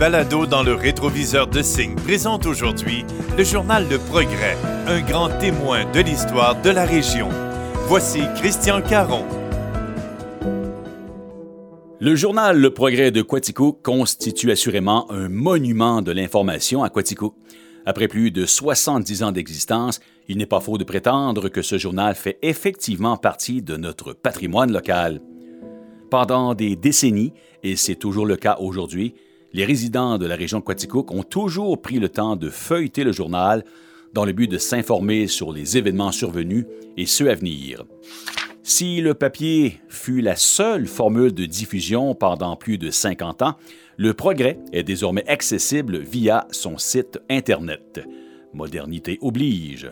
balado 0.00 0.46
dans 0.46 0.62
le 0.62 0.72
rétroviseur 0.72 1.46
de 1.46 1.60
Signe 1.60 1.94
présente 1.94 2.46
aujourd'hui 2.46 3.04
le 3.36 3.44
journal 3.44 3.86
Le 3.86 3.98
Progrès, 3.98 4.56
un 4.86 5.02
grand 5.02 5.28
témoin 5.38 5.84
de 5.92 6.00
l'histoire 6.00 6.58
de 6.62 6.70
la 6.70 6.86
région. 6.86 7.28
Voici 7.86 8.20
Christian 8.36 8.80
Caron. 8.80 9.26
Le 12.00 12.16
journal 12.16 12.58
Le 12.58 12.70
Progrès 12.72 13.10
de 13.10 13.20
Quaticook 13.20 13.82
constitue 13.82 14.50
assurément 14.50 15.12
un 15.12 15.28
monument 15.28 16.00
de 16.00 16.12
l'information 16.12 16.82
à 16.82 16.88
Quaticook. 16.88 17.34
Après 17.84 18.08
plus 18.08 18.30
de 18.30 18.46
70 18.46 19.22
ans 19.22 19.32
d'existence, 19.32 20.00
il 20.28 20.38
n'est 20.38 20.46
pas 20.46 20.60
faux 20.60 20.78
de 20.78 20.84
prétendre 20.84 21.50
que 21.50 21.60
ce 21.60 21.76
journal 21.76 22.14
fait 22.14 22.38
effectivement 22.40 23.18
partie 23.18 23.60
de 23.60 23.76
notre 23.76 24.14
patrimoine 24.14 24.72
local. 24.72 25.20
Pendant 26.10 26.54
des 26.54 26.74
décennies, 26.74 27.34
et 27.62 27.76
c'est 27.76 27.96
toujours 27.96 28.24
le 28.24 28.36
cas 28.36 28.56
aujourd'hui, 28.60 29.14
les 29.52 29.64
résidents 29.64 30.18
de 30.18 30.26
la 30.26 30.36
région 30.36 30.60
Quaticook 30.60 31.10
ont 31.10 31.22
toujours 31.22 31.80
pris 31.80 31.98
le 31.98 32.08
temps 32.08 32.36
de 32.36 32.50
feuilleter 32.50 33.04
le 33.04 33.12
journal 33.12 33.64
dans 34.12 34.24
le 34.24 34.32
but 34.32 34.48
de 34.48 34.58
s'informer 34.58 35.26
sur 35.26 35.52
les 35.52 35.76
événements 35.76 36.12
survenus 36.12 36.66
et 36.96 37.06
ceux 37.06 37.30
à 37.30 37.34
venir. 37.34 37.84
Si 38.62 39.00
le 39.00 39.14
papier 39.14 39.80
fut 39.88 40.20
la 40.20 40.36
seule 40.36 40.86
formule 40.86 41.32
de 41.32 41.46
diffusion 41.46 42.14
pendant 42.14 42.56
plus 42.56 42.78
de 42.78 42.90
50 42.90 43.42
ans, 43.42 43.56
le 43.96 44.14
progrès 44.14 44.58
est 44.72 44.82
désormais 44.82 45.26
accessible 45.28 45.98
via 45.98 46.46
son 46.50 46.78
site 46.78 47.18
Internet. 47.28 48.00
Modernité 48.52 49.18
oblige. 49.22 49.90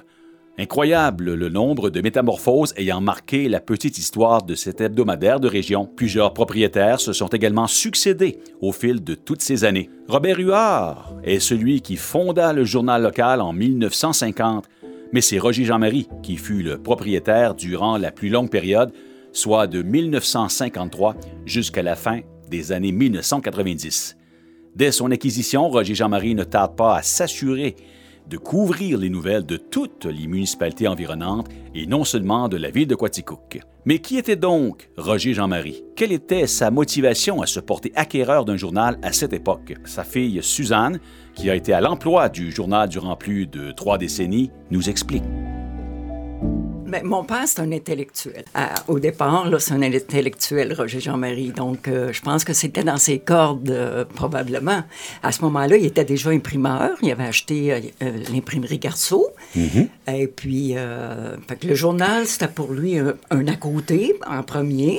Incroyable 0.60 1.34
le 1.34 1.48
nombre 1.50 1.88
de 1.88 2.00
métamorphoses 2.00 2.74
ayant 2.76 3.00
marqué 3.00 3.48
la 3.48 3.60
petite 3.60 3.96
histoire 3.96 4.42
de 4.42 4.56
cet 4.56 4.80
hebdomadaire 4.80 5.38
de 5.38 5.46
région. 5.46 5.86
Plusieurs 5.86 6.34
propriétaires 6.34 6.98
se 6.98 7.12
sont 7.12 7.28
également 7.28 7.68
succédés 7.68 8.40
au 8.60 8.72
fil 8.72 9.04
de 9.04 9.14
toutes 9.14 9.40
ces 9.40 9.62
années. 9.62 9.88
Robert 10.08 10.40
Huard 10.40 11.14
est 11.22 11.38
celui 11.38 11.80
qui 11.80 11.94
fonda 11.94 12.52
le 12.52 12.64
journal 12.64 13.04
local 13.04 13.40
en 13.40 13.52
1950, 13.52 14.68
mais 15.12 15.20
c'est 15.20 15.38
Roger 15.38 15.64
Jean-Marie 15.64 16.08
qui 16.24 16.36
fut 16.36 16.64
le 16.64 16.76
propriétaire 16.76 17.54
durant 17.54 17.96
la 17.96 18.10
plus 18.10 18.28
longue 18.28 18.50
période, 18.50 18.92
soit 19.30 19.68
de 19.68 19.82
1953 19.82 21.14
jusqu'à 21.46 21.84
la 21.84 21.94
fin 21.94 22.18
des 22.50 22.72
années 22.72 22.90
1990. 22.90 24.16
Dès 24.74 24.90
son 24.90 25.12
acquisition, 25.12 25.68
Roger 25.68 25.94
Jean-Marie 25.94 26.34
ne 26.34 26.42
tarde 26.42 26.74
pas 26.74 26.96
à 26.96 27.02
s'assurer 27.02 27.76
de 28.28 28.36
couvrir 28.36 28.98
les 28.98 29.10
nouvelles 29.10 29.46
de 29.46 29.56
toutes 29.56 30.04
les 30.04 30.26
municipalités 30.26 30.86
environnantes 30.86 31.48
et 31.74 31.86
non 31.86 32.04
seulement 32.04 32.48
de 32.48 32.56
la 32.56 32.70
ville 32.70 32.86
de 32.86 32.94
Quaticook. 32.94 33.60
Mais 33.84 34.00
qui 34.00 34.18
était 34.18 34.36
donc 34.36 34.90
Roger 34.96 35.32
Jean-Marie? 35.32 35.82
Quelle 35.96 36.12
était 36.12 36.46
sa 36.46 36.70
motivation 36.70 37.40
à 37.40 37.46
se 37.46 37.60
porter 37.60 37.92
acquéreur 37.94 38.44
d'un 38.44 38.56
journal 38.56 38.98
à 39.02 39.12
cette 39.12 39.32
époque? 39.32 39.74
Sa 39.84 40.04
fille 40.04 40.40
Suzanne, 40.42 41.00
qui 41.34 41.48
a 41.48 41.54
été 41.54 41.72
à 41.72 41.80
l'emploi 41.80 42.28
du 42.28 42.50
journal 42.50 42.88
durant 42.88 43.16
plus 43.16 43.46
de 43.46 43.72
trois 43.72 43.96
décennies, 43.96 44.50
nous 44.70 44.90
explique. 44.90 45.24
Mais 46.88 47.02
mon 47.02 47.22
père, 47.22 47.44
c'est 47.46 47.60
un 47.60 47.70
intellectuel. 47.72 48.44
au 48.88 48.98
départ, 48.98 49.46
c'est 49.60 49.72
un 49.72 49.82
intellectuel, 49.82 50.72
Roger 50.72 51.00
Jean-Marie. 51.00 51.50
Donc, 51.50 51.86
euh, 51.86 52.12
je 52.12 52.22
pense 52.22 52.44
que 52.44 52.52
c'était 52.52 52.82
dans 52.82 52.96
ses 52.96 53.18
cordes, 53.18 53.70
euh, 53.70 54.04
probablement. 54.04 54.82
À 55.22 55.32
ce 55.32 55.42
moment-là, 55.42 55.76
il 55.76 55.84
était 55.84 56.04
déjà 56.04 56.30
imprimeur. 56.30 56.90
Il 57.02 57.10
avait 57.10 57.24
acheté 57.24 57.72
euh, 57.72 58.12
l'imprimerie 58.32 58.78
Garceau. 58.78 59.28
Mm-hmm. 59.56 59.88
Et 60.14 60.26
puis, 60.26 60.74
le 60.74 61.74
journal, 61.74 62.26
c'était 62.26 62.48
pour 62.48 62.72
lui 62.72 62.98
un, 62.98 63.14
un, 63.30 63.46
à 63.46 63.56
côté, 63.56 64.14
en 64.26 64.42
premier. 64.42 64.98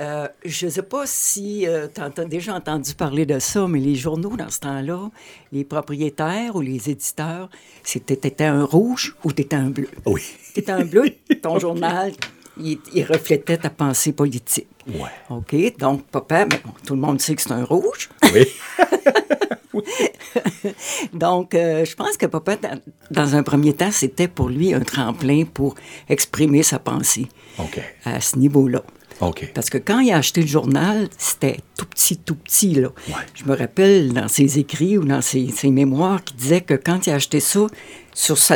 Euh, 0.00 0.28
je 0.44 0.66
ne 0.66 0.70
sais 0.70 0.82
pas 0.82 1.02
si 1.04 1.66
euh, 1.66 1.86
tu 1.94 2.00
as 2.00 2.24
déjà 2.24 2.54
entendu 2.54 2.94
parler 2.94 3.26
de 3.26 3.38
ça, 3.38 3.66
mais 3.68 3.80
les 3.80 3.96
journaux, 3.96 4.34
dans 4.36 4.48
ce 4.48 4.60
temps-là, 4.60 5.10
les 5.52 5.64
propriétaires 5.64 6.56
ou 6.56 6.62
les 6.62 6.88
éditeurs, 6.88 7.50
c'était 7.82 8.44
un 8.44 8.64
rouge 8.64 9.14
ou 9.24 9.32
t'étais 9.32 9.56
un 9.56 9.68
bleu? 9.68 9.88
Oui. 10.06 10.22
T'étais 10.54 10.72
un 10.72 10.86
bleu, 10.86 11.10
ton 11.42 11.58
journal, 11.58 12.12
il, 12.58 12.78
reflétait 13.04 13.58
ta 13.58 13.68
pensée 13.68 14.12
politique. 14.12 14.68
Ouais. 14.88 15.10
OK? 15.28 15.76
Donc, 15.78 16.04
papa, 16.06 16.46
tout 16.86 16.94
le 16.94 17.00
monde 17.00 17.20
sait 17.20 17.34
que 17.34 17.42
c'est 17.42 17.52
un 17.52 17.64
rouge. 17.64 18.08
Oui. 18.32 18.46
Donc, 21.12 21.54
euh, 21.54 21.84
je 21.84 21.94
pense 21.94 22.16
que 22.16 22.26
papa, 22.26 22.56
dans 23.10 23.36
un 23.36 23.42
premier 23.42 23.74
temps, 23.74 23.90
c'était 23.90 24.28
pour 24.28 24.48
lui 24.48 24.72
un 24.72 24.80
tremplin 24.80 25.44
pour 25.44 25.74
exprimer 26.08 26.62
sa 26.62 26.78
pensée 26.78 27.28
OK. 27.58 27.80
à 28.04 28.20
ce 28.20 28.38
niveau-là. 28.38 28.82
Parce 29.54 29.70
que 29.70 29.78
quand 29.78 30.00
il 30.00 30.10
a 30.12 30.16
acheté 30.16 30.40
le 30.40 30.46
journal, 30.46 31.08
c'était 31.18 31.58
tout 31.76 31.86
petit, 31.86 32.16
tout 32.16 32.34
petit. 32.34 32.74
Là. 32.74 32.90
Je 33.34 33.44
me 33.44 33.54
rappelle 33.54 34.12
dans 34.12 34.28
ses 34.28 34.58
écrits 34.58 34.98
ou 34.98 35.04
dans 35.04 35.20
ses, 35.20 35.52
mémoires 35.64 36.24
qu'il 36.24 36.36
disait 36.36 36.60
que 36.62 36.74
quand 36.74 37.06
il 37.06 37.10
a 37.10 37.16
acheté 37.16 37.40
ça, 37.40 37.66
sur 38.14 38.38
ce 38.38 38.54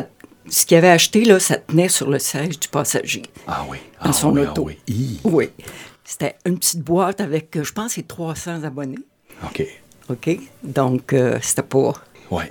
qu'il 0.67 0.77
avait 0.77 0.89
acheté, 0.89 1.25
là, 1.25 1.39
ça 1.39 1.57
tenait 1.57 1.89
sur 1.89 2.11
le 2.11 2.19
siège 2.19 2.59
du 2.59 2.69
passager. 2.69 3.23
Ah 3.47 3.65
oui. 3.69 3.79
Dans 4.03 4.11
ah 4.11 4.13
son 4.13 4.33
oui, 4.33 4.43
auto. 4.43 4.69
Ah 4.69 4.73
oui. 4.93 5.21
oui. 5.25 5.51
C'était 6.05 6.37
une 6.45 6.59
petite 6.59 6.81
boîte 6.81 7.21
avec, 7.21 7.63
je 7.63 7.73
pense, 7.73 7.99
300 8.07 8.65
abonnés. 8.65 8.99
OK. 9.45 9.67
OK? 10.11 10.39
Donc, 10.63 11.13
euh, 11.13 11.39
c'était 11.41 11.63
pas. 11.63 11.93
Oui. 12.31 12.45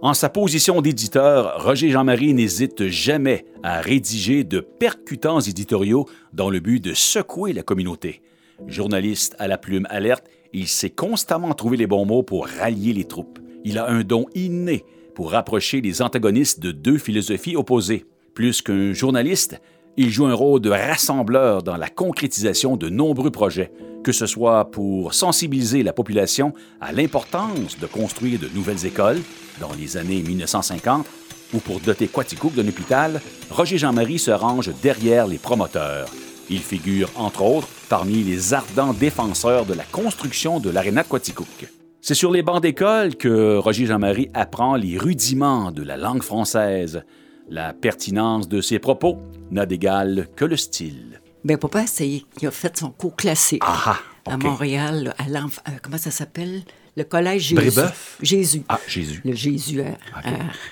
En 0.00 0.14
sa 0.14 0.28
position 0.28 0.80
d'éditeur, 0.80 1.60
Roger 1.64 1.90
Jean-Marie 1.90 2.32
n'hésite 2.32 2.86
jamais 2.86 3.44
à 3.64 3.80
rédiger 3.80 4.44
de 4.44 4.60
percutants 4.60 5.40
éditoriaux 5.40 6.06
dans 6.32 6.50
le 6.50 6.60
but 6.60 6.78
de 6.78 6.94
secouer 6.94 7.52
la 7.52 7.64
communauté. 7.64 8.22
Journaliste 8.68 9.34
à 9.40 9.48
la 9.48 9.58
plume 9.58 9.88
alerte, 9.90 10.24
il 10.52 10.68
sait 10.68 10.90
constamment 10.90 11.52
trouver 11.52 11.76
les 11.76 11.88
bons 11.88 12.06
mots 12.06 12.22
pour 12.22 12.46
rallier 12.46 12.92
les 12.92 13.06
troupes. 13.06 13.40
Il 13.64 13.76
a 13.76 13.88
un 13.88 14.04
don 14.04 14.26
inné 14.36 14.84
pour 15.16 15.32
rapprocher 15.32 15.80
les 15.80 16.00
antagonistes 16.00 16.60
de 16.60 16.70
deux 16.70 16.98
philosophies 16.98 17.56
opposées. 17.56 18.06
Plus 18.34 18.62
qu'un 18.62 18.92
journaliste, 18.92 19.60
il 20.00 20.10
joue 20.10 20.26
un 20.26 20.34
rôle 20.34 20.60
de 20.60 20.70
rassembleur 20.70 21.64
dans 21.64 21.76
la 21.76 21.88
concrétisation 21.88 22.76
de 22.76 22.88
nombreux 22.88 23.32
projets, 23.32 23.72
que 24.04 24.12
ce 24.12 24.26
soit 24.26 24.70
pour 24.70 25.12
sensibiliser 25.12 25.82
la 25.82 25.92
population 25.92 26.52
à 26.80 26.92
l'importance 26.92 27.76
de 27.80 27.86
construire 27.86 28.38
de 28.38 28.48
nouvelles 28.54 28.86
écoles 28.86 29.20
dans 29.60 29.72
les 29.76 29.96
années 29.96 30.22
1950 30.22 31.04
ou 31.52 31.58
pour 31.58 31.80
doter 31.80 32.06
Quaticook 32.06 32.54
d'un 32.54 32.68
hôpital, 32.68 33.20
Roger 33.50 33.76
Jean-Marie 33.76 34.20
se 34.20 34.30
range 34.30 34.70
derrière 34.82 35.26
les 35.26 35.38
promoteurs. 35.38 36.08
Il 36.48 36.60
figure, 36.60 37.10
entre 37.16 37.42
autres, 37.42 37.68
parmi 37.88 38.22
les 38.22 38.54
ardents 38.54 38.92
défenseurs 38.92 39.66
de 39.66 39.74
la 39.74 39.84
construction 39.84 40.60
de 40.60 40.70
l'aréna 40.70 41.02
de 41.02 41.08
Quaticook. 41.08 41.66
C'est 42.00 42.14
sur 42.14 42.30
les 42.30 42.42
bancs 42.42 42.62
d'école 42.62 43.16
que 43.16 43.56
Roger 43.56 43.86
Jean-Marie 43.86 44.30
apprend 44.32 44.76
les 44.76 44.96
rudiments 44.96 45.72
de 45.72 45.82
la 45.82 45.96
langue 45.96 46.22
française, 46.22 47.02
la 47.50 47.72
pertinence 47.72 48.48
de 48.48 48.60
ses 48.60 48.78
propos 48.78 49.18
n'a 49.50 49.66
d'égal 49.66 50.28
que 50.36 50.44
le 50.44 50.56
style. 50.56 51.20
Bien, 51.44 51.56
papa, 51.56 51.84
il 52.00 52.24
a 52.46 52.50
fait 52.50 52.76
son 52.76 52.90
cours 52.90 53.16
classique 53.16 53.62
ah, 53.64 53.98
à 54.26 54.36
Montréal, 54.36 55.14
à 55.18 55.24
euh, 55.24 55.72
comment 55.82 55.98
ça 55.98 56.10
s'appelle? 56.10 56.62
Le 56.96 57.04
collège 57.04 57.42
Jésus. 57.42 57.54
Brébeuf? 57.54 58.18
Jésus. 58.20 58.62
Ah, 58.68 58.80
Jésus. 58.88 59.20
Le 59.24 59.32
Jésus 59.32 59.80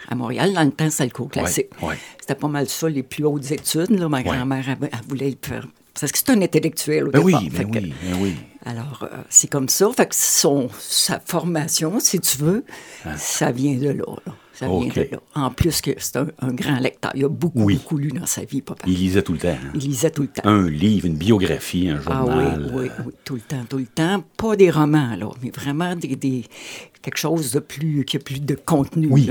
à, 0.09 0.15
Montréal. 0.17 0.53
Dans 0.53 0.65
le 0.65 0.73
temps, 0.73 0.91
c'était 0.91 1.05
le 1.05 1.11
cours 1.11 1.31
classique. 1.31 1.69
C'était 2.21 2.35
pas 2.35 2.49
mal 2.49 2.69
ça, 2.69 2.89
les 2.89 3.05
plus 3.05 3.25
hautes 3.25 3.51
études. 3.53 3.91
Là. 3.91 4.09
Ma 4.09 4.25
grand-mère, 4.25 4.65
elle, 4.69 4.89
voulait 5.09 5.31
le 5.31 5.37
faire. 5.41 5.69
Parce 5.99 6.13
que 6.13 6.19
c'est 6.19 6.31
un 6.31 6.43
intellectuel 6.43 7.09
au 7.09 7.11
ben 7.11 7.25
départ. 7.25 7.43
Oui, 7.43 7.51
ben 7.51 7.71
oui, 7.73 7.95
ben 8.03 8.17
oui. 8.21 8.35
Alors, 8.67 9.05
euh, 9.11 9.17
c'est 9.31 9.49
comme 9.49 9.69
ça. 9.69 9.89
Fait 9.97 10.07
que 10.07 10.15
son, 10.15 10.69
sa 10.79 11.21
formation, 11.21 12.01
si 12.01 12.21
tu 12.21 12.39
veux, 12.39 12.65
hein. 13.05 13.17
ça 13.17 13.53
vient 13.53 13.77
de 13.77 13.91
là. 13.91 14.05
Ça 14.59 14.69
vient 14.69 14.89
de 14.89 15.09
là. 15.13 15.19
En 15.35 15.51
plus 15.51 15.83
que 15.83 15.91
c'est 15.99 16.17
un, 16.17 16.53
grand 16.53 16.79
lecteur. 16.79 17.13
Il 17.15 17.25
a 17.25 17.29
beaucoup, 17.29 17.67
beaucoup 17.67 17.99
lu 17.99 18.09
dans 18.11 18.25
sa 18.25 18.45
vie, 18.45 18.63
papa. 18.63 18.85
Il 18.87 18.95
lisait 18.95 19.23
tout 19.23 19.35
le 19.35 19.39
temps. 19.39 19.49
Hein. 19.49 19.71
Il 19.75 19.81
lisait 19.81 20.11
tout 20.11 20.23
le 20.23 20.29
temps. 20.29 20.49
Un 20.49 20.69
livre, 20.69 21.07
une 21.07 21.17
biographie, 21.17 21.91
un 21.91 22.01
journal. 22.01 22.71
Ah 22.71 22.75
oui, 22.75 22.89
oui, 22.89 23.05
oui, 23.05 23.13
tout 23.23 23.35
le 23.35 23.43
temps, 23.43 23.65
tout 23.69 23.77
le 23.77 23.87
temps. 23.87 24.25
Pas 24.39 24.57
des 24.57 24.71
romans, 24.71 25.15
là, 25.15 25.29
mais 25.43 25.51
vraiment 25.51 25.95
des, 25.95 26.17
des 26.17 26.45
quelque 27.03 27.19
chose 27.19 27.53
de 27.53 27.61
plus, 27.61 28.07
qui 28.07 28.17
a 28.17 28.21
plus 28.21 28.41
de 28.41 28.55
contenu. 28.55 29.09
Oui. 29.11 29.31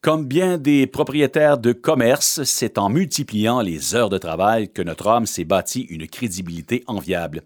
Comme 0.00 0.24
bien 0.24 0.56
des 0.56 0.86
propriétaires 0.86 1.58
de 1.58 1.72
commerce, 1.72 2.44
c'est 2.44 2.78
en 2.78 2.88
multipliant 2.88 3.60
les 3.60 3.96
heures 3.96 4.08
de 4.08 4.18
travail 4.18 4.68
que 4.68 4.82
notre 4.82 5.08
homme 5.08 5.26
s'est 5.26 5.44
bâti 5.44 5.80
une 5.80 6.06
crédibilité 6.06 6.84
enviable. 6.86 7.42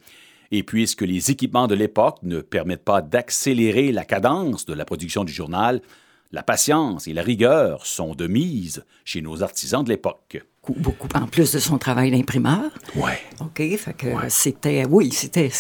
Et 0.51 0.63
puisque 0.63 1.03
les 1.03 1.31
équipements 1.31 1.67
de 1.67 1.75
l'époque 1.75 2.19
ne 2.23 2.41
permettent 2.41 2.85
pas 2.85 3.03
d'accélérer 3.03 3.93
la 3.93 4.05
cadence 4.05 4.65
de 4.65 4.75
la 4.75 4.85
production 4.85 5.25
du 5.25 5.33
journal, 5.33 5.81
la 6.33 6.43
patience 6.43 7.07
et 7.09 7.13
la 7.13 7.23
rigueur 7.23 7.87
sont 7.87 8.15
de 8.15 8.27
mise 8.27 8.85
chez 9.05 9.21
nos 9.21 9.43
artisans 9.43 9.85
de 9.85 9.89
l'époque. 9.89 10.43
Beaucoup, 10.77 11.09
en 11.15 11.27
plus 11.27 11.53
de 11.53 11.59
son 11.59 11.79
travail 11.79 12.11
d'imprimeur. 12.11 12.71
Oui. 12.95 13.11
OK, 13.41 13.77
fait 13.77 13.97
que 13.97 14.07
c'était, 14.29 14.85
oui, 14.85 15.11
c'était, 15.11 15.51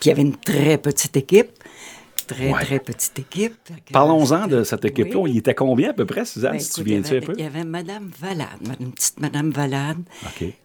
qu'il 0.00 0.10
y 0.10 0.12
avait 0.12 0.22
une 0.22 0.36
très 0.36 0.76
petite 0.78 1.16
équipe 1.16 1.50
très, 2.28 2.52
très 2.52 2.78
petite 2.78 3.18
équipe. 3.18 3.54
Parlons-en 3.92 4.46
de 4.46 4.62
cette 4.62 4.84
équipe-là. 4.84 5.24
Il 5.26 5.38
était 5.38 5.54
combien 5.54 5.90
à 5.90 5.92
peu 5.92 6.04
près, 6.04 6.24
Suzanne, 6.24 6.52
ben, 6.52 6.60
si 6.60 6.72
tu 6.72 6.82
viens 6.84 6.98
un 6.98 7.20
peu? 7.20 7.32
Il 7.36 7.42
y 7.42 7.46
avait 7.46 7.64
Mme 7.64 8.10
Valade, 8.20 8.76
une 8.78 8.92
petite 8.92 9.18
Mme 9.20 9.50
Valade, 9.50 10.02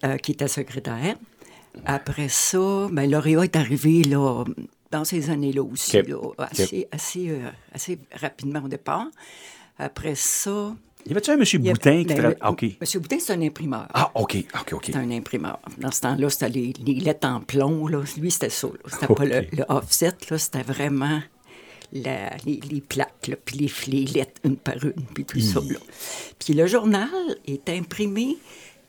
euh, 0.03 0.17
qui 0.17 0.33
était 0.33 0.47
secrétaire. 0.47 1.15
Après 1.85 2.29
ça, 2.29 2.87
ben, 2.91 3.09
Lauréat 3.09 3.43
est 3.43 3.55
arrivé 3.55 4.03
là, 4.03 4.43
dans 4.91 5.03
ces 5.05 5.29
années-là 5.29 5.63
aussi, 5.63 6.01
là, 6.01 6.17
assez, 6.37 6.87
assez, 6.91 7.29
euh, 7.29 7.49
assez 7.73 7.97
rapidement 8.13 8.61
au 8.63 8.67
départ. 8.67 9.07
Après 9.77 10.15
ça... 10.15 10.75
Y 11.05 11.11
avait-tu 11.11 11.31
un 11.31 11.37
il 11.37 11.69
a- 11.69 11.73
Boutin 11.73 11.97
qui 11.99 12.05
ben, 12.05 12.15
travaillait? 12.15 12.37
Ah, 12.39 12.51
OK. 12.51 12.65
Monsieur 12.79 12.99
Boutin, 12.99 13.17
c'est 13.19 13.33
un 13.33 13.41
imprimeur. 13.41 13.87
Ah, 13.93 14.11
OK, 14.15 14.37
OK, 14.61 14.73
OK. 14.73 14.83
C'était 14.85 14.99
un 14.99 15.11
imprimeur. 15.11 15.59
Dans 15.79 15.91
ce 15.91 15.99
temps-là, 16.01 16.29
c'était 16.29 16.49
les, 16.49 16.73
les 16.85 16.93
lettres 16.95 17.27
en 17.27 17.41
plomb. 17.41 17.87
Là. 17.87 18.03
Lui, 18.17 18.31
c'était 18.31 18.49
ça. 18.49 18.69
C'était 18.89 19.13
pas 19.13 19.25
le, 19.25 19.41
le 19.51 19.65
offset. 19.67 20.13
C'était 20.37 20.61
vraiment 20.63 21.21
la- 21.91 22.37
les, 22.45 22.59
les 22.71 22.79
plaques, 22.81 23.27
là, 23.27 23.35
puis 23.43 23.57
les, 23.57 23.71
les 23.91 24.05
lettres 24.05 24.39
une 24.45 24.55
par 24.55 24.75
une, 24.83 24.93
puis 25.13 25.25
tout 25.25 25.39
ça. 25.41 25.59
là. 25.59 25.77
Puis 26.39 26.53
le 26.53 26.67
journal 26.67 27.09
est 27.45 27.67
imprimé, 27.69 28.37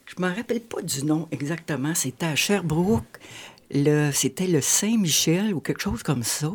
je 0.07 0.21
me 0.23 0.29
rappelle 0.35 0.61
pas 0.61 0.83
du 0.83 1.05
nom 1.05 1.29
exactement, 1.31 1.95
c'était 1.95 2.27
à 2.27 2.37
Sherbrooke. 2.37 3.19
C'était 4.13 4.47
le 4.47 4.61
Saint-Michel 4.61 5.55
ou 5.55 5.61
quelque 5.61 5.81
chose 5.81 6.03
comme 6.03 6.23
ça. 6.23 6.53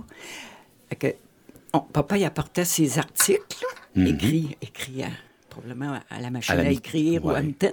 Que, 0.99 1.07
on- 1.73 1.79
papa, 1.81 2.17
il 2.17 2.23
apportait 2.25 2.65
ses 2.65 2.97
articles, 2.97 3.65
là, 3.95 4.07
écrits, 4.09 4.57
écrits 4.61 5.03
à- 5.03 5.09
probablement 5.49 5.99
à 6.09 6.19
la 6.21 6.29
machine. 6.29 6.53
À 6.53 6.63
la 6.63 6.69
écrire 6.71 7.25
ou 7.25 7.29
à 7.31 7.33
ouais. 7.41 7.55
là. 7.61 7.69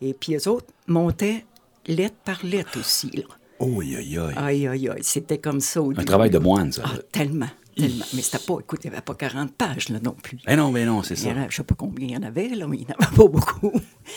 Et 0.00 0.14
puis 0.14 0.32
les 0.32 0.48
autres 0.48 0.66
montaient 0.86 1.44
lettre 1.86 2.16
par 2.24 2.44
lettre 2.44 2.78
aussi. 2.80 3.10
Là. 3.14 3.22
Oh, 3.60 3.80
aïe, 3.80 3.96
aïe, 3.96 4.18
aïe. 4.18 4.34
Aïe, 4.36 4.66
aïe, 4.68 4.88
aïe. 4.88 4.98
C'était 5.02 5.38
comme 5.38 5.60
ça 5.60 5.80
au 5.82 5.86
Un 5.90 5.94
début. 5.94 6.04
travail 6.04 6.30
de 6.30 6.38
moine, 6.38 6.70
ça. 6.72 6.82
Ah, 6.84 6.98
tellement, 7.12 7.48
tellement. 7.76 8.04
Mais 8.14 8.22
c'était 8.22 8.44
pas, 8.44 8.58
écoute, 8.60 8.80
il 8.84 8.88
n'y 8.90 8.94
avait 8.94 9.02
pas 9.04 9.14
40 9.14 9.52
pages 9.54 9.88
là, 9.88 9.98
non 10.02 10.12
plus. 10.22 10.38
Eh 10.46 10.54
non, 10.56 10.70
mais 10.70 10.84
non, 10.84 11.02
c'est 11.02 11.14
Il 11.14 11.20
y 11.20 11.24
ça. 11.24 11.30
en 11.30 11.42
a- 11.42 11.48
je 11.48 11.56
sais 11.56 11.64
pas 11.64 11.74
combien 11.76 12.06
il 12.08 12.12
y 12.12 12.16
en 12.16 12.22
avait, 12.22 12.48
là, 12.48 12.66
mais 12.66 12.76
il 12.76 12.86
n'y 12.86 12.92
en 12.92 13.04
avait 13.04 13.16
pas 13.16 13.26
beaucoup. 13.28 13.72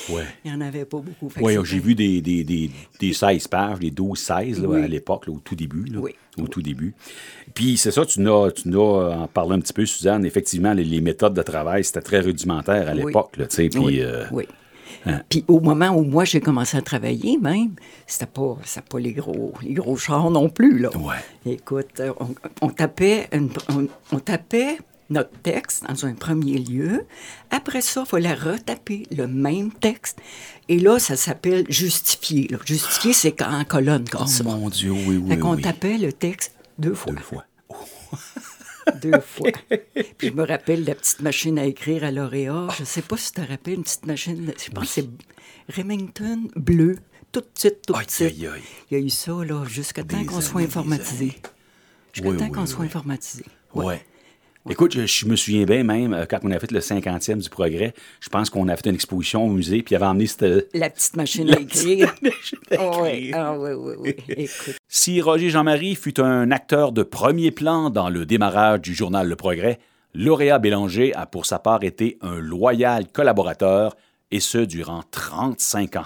Ouais. 0.10 0.24
Il 0.44 0.52
n'y 0.52 0.58
en 0.58 0.62
avait 0.62 0.86
pas 0.86 0.98
beaucoup. 1.00 1.32
Oui, 1.42 1.56
j'ai 1.64 1.80
vu 1.80 1.96
des, 1.96 2.22
des, 2.22 2.44
des, 2.44 2.72
des 3.00 3.14
16 3.14 3.48
pages, 3.48 3.80
des 3.80 3.92
12-16 3.92 4.62
là, 4.62 4.68
Oui. 4.68 4.82
à 4.84 4.88
l'époque, 4.88 5.26
au 5.28 5.40
tout 5.40 5.56
début. 5.56 5.86
là, 5.86 6.00
Oui. 6.00 6.12
Au 6.42 6.48
tout 6.48 6.62
début. 6.62 6.94
Puis 7.54 7.78
c'est 7.78 7.92
ça, 7.92 8.06
tu 8.06 8.22
n'as, 8.22 8.52
tu 8.52 8.70
n'as 8.70 8.78
en 9.24 9.28
parlé 9.28 9.56
un 9.56 9.60
petit 9.60 9.74
peu, 9.74 9.86
Suzanne, 9.86 10.26
effectivement, 10.26 10.74
les, 10.74 10.84
les 10.84 11.02
méthodes 11.02 11.34
de 11.34 11.42
travail, 11.42 11.84
c'était 11.84 12.02
très 12.02 12.20
rudimentaire 12.22 12.88
à 12.88 12.94
l'époque. 12.94 13.36
là, 13.38 13.46
Puis, 13.48 13.70
oui, 13.78 14.00
euh, 14.02 14.26
oui. 14.32 14.46
Puis 15.30 15.44
au 15.48 15.60
moment 15.60 15.90
où 15.90 16.04
moi 16.04 16.26
j'ai 16.26 16.42
commencé 16.42 16.78
à 16.78 16.82
travailler, 16.82 17.38
même, 17.40 17.72
c'était 18.06 18.28
pas, 18.28 18.58
c'était 18.64 18.86
pas 18.88 19.00
les 19.00 19.14
gros, 19.14 19.52
les 19.64 19.74
gros 19.74 19.96
chars 19.98 20.30
non 20.30 20.48
plus 20.50 20.78
là. 20.80 20.90
Ouais. 20.96 21.16
Écoute, 21.54 22.00
euh, 22.00 22.14
on, 22.20 22.28
on 22.62 22.70
tapait, 22.70 23.28
une- 23.34 23.50
on, 23.70 23.88
on 24.12 24.20
tapait 24.20 24.78
notre 25.12 25.32
texte 25.42 25.84
dans 25.88 26.06
un 26.06 26.14
premier 26.14 26.58
lieu. 26.58 27.06
Après 27.52 27.82
ça, 27.82 28.02
il 28.06 28.10
fallait 28.10 28.34
retaper 28.34 29.06
le 29.12 29.28
même 29.28 29.72
texte. 29.72 30.18
Et 30.70 30.80
là, 30.80 30.98
ça 31.00 31.16
s'appelle 31.16 31.66
justifier. 31.70 32.48
là. 32.50 32.58
Justifier, 32.66 33.14
c'est 33.14 33.42
en 33.44 33.64
colonne 33.66 34.08
comme 34.10 34.24
Oh 34.24 34.28
ça. 34.28 34.44
mon 34.44 34.70
Dieu, 34.70 34.92
oui, 34.92 35.18
oui, 35.18 35.30
Fait 35.30 35.38
qu'on 35.38 35.56
oui. 35.56 35.62
tapait 35.62 35.98
le 35.98 36.12
texte 36.14 36.56
deux 36.80 36.96
fois. 36.96 37.14
Deux 37.14 37.22
fois. 37.22 37.46
Deux 39.02 39.20
fois. 39.22 39.52
Puis 40.18 40.30
je 40.30 40.34
me 40.34 40.44
rappelle 40.46 40.84
la 40.84 40.96
petite 40.96 41.22
machine 41.22 41.60
à 41.60 41.66
écrire 41.66 42.04
à 42.04 42.12
lauréat. 42.12 42.68
Je 42.80 42.84
sais 42.84 43.04
pas 43.04 43.16
si 43.16 43.32
tu 43.32 43.40
te 43.42 43.48
rappelles 43.48 43.76
une 43.76 43.84
petite 43.84 44.06
machine. 44.08 44.52
Je 44.58 44.72
pense 44.72 44.86
que 44.96 45.02
c'est 45.02 45.10
Remington 45.78 46.48
bleu. 46.56 46.98
Petite, 47.32 47.84
toute 47.86 47.96
Aïe, 47.96 48.06
petite. 48.06 48.22
aïe, 48.22 48.48
aïe. 48.48 48.62
Il 48.90 48.98
y 48.98 49.02
a 49.02 49.06
eu 49.06 49.10
ça, 49.10 49.32
là, 49.46 49.64
jusqu'à 49.66 50.04
temps 50.04 50.26
qu'on 50.26 50.42
soit 50.42 50.62
informatisé. 50.62 51.34
Jusqu'à 52.12 52.30
Oui, 52.30 52.38
temps 52.38 52.46
oui, 52.46 52.52
qu'on 52.52 52.66
soit 52.66 52.84
informatisé. 52.84 53.46
Ouais. 53.74 54.04
Écoute, 54.70 54.94
je, 54.94 55.06
je 55.08 55.26
me 55.26 55.36
souviens 55.36 55.66
bien 55.66 55.84
même, 55.84 56.14
euh, 56.14 56.26
quand 56.30 56.40
on 56.44 56.52
a 56.52 56.60
fait 56.60 56.72
le 56.72 56.80
50e 56.80 57.42
du 57.42 57.50
progrès, 57.50 57.94
je 58.20 58.30
pense 58.30 58.50
qu'on 58.50 58.68
a 58.68 58.76
fait 58.76 58.90
une 58.90 58.96
exposition 58.96 59.46
au 59.46 59.50
musée, 59.50 59.82
puis 59.82 59.94
il 59.94 59.96
avait 59.96 60.06
emmené 60.06 60.28
cette... 60.28 60.70
La 60.76 60.90
petite 60.90 61.16
machine 61.16 61.50
à 61.50 61.60
écrire. 61.60 62.14
à 62.72 63.02
Oui, 63.02 63.10
écrire. 63.10 63.38
ah, 63.38 63.58
oui, 63.58 63.72
oui, 63.74 63.94
oui. 63.98 64.16
Écoute. 64.30 64.76
Si 64.88 65.20
Roger 65.20 65.50
Jean-Marie 65.50 65.96
fut 65.96 66.20
un 66.20 66.52
acteur 66.52 66.92
de 66.92 67.02
premier 67.02 67.50
plan 67.50 67.90
dans 67.90 68.10
le 68.10 68.26
démarrage 68.26 68.82
du 68.82 68.94
journal 68.94 69.28
Le 69.28 69.36
Progrès, 69.36 69.80
Lauréat 70.14 70.60
Bélanger 70.60 71.14
a 71.16 71.26
pour 71.26 71.46
sa 71.46 71.58
part 71.58 71.84
été 71.84 72.18
un 72.22 72.40
loyal 72.40 73.08
collaborateur, 73.12 73.96
et 74.30 74.40
ce 74.40 74.60
durant 74.60 75.02
35 75.12 75.96
ans. 75.98 76.06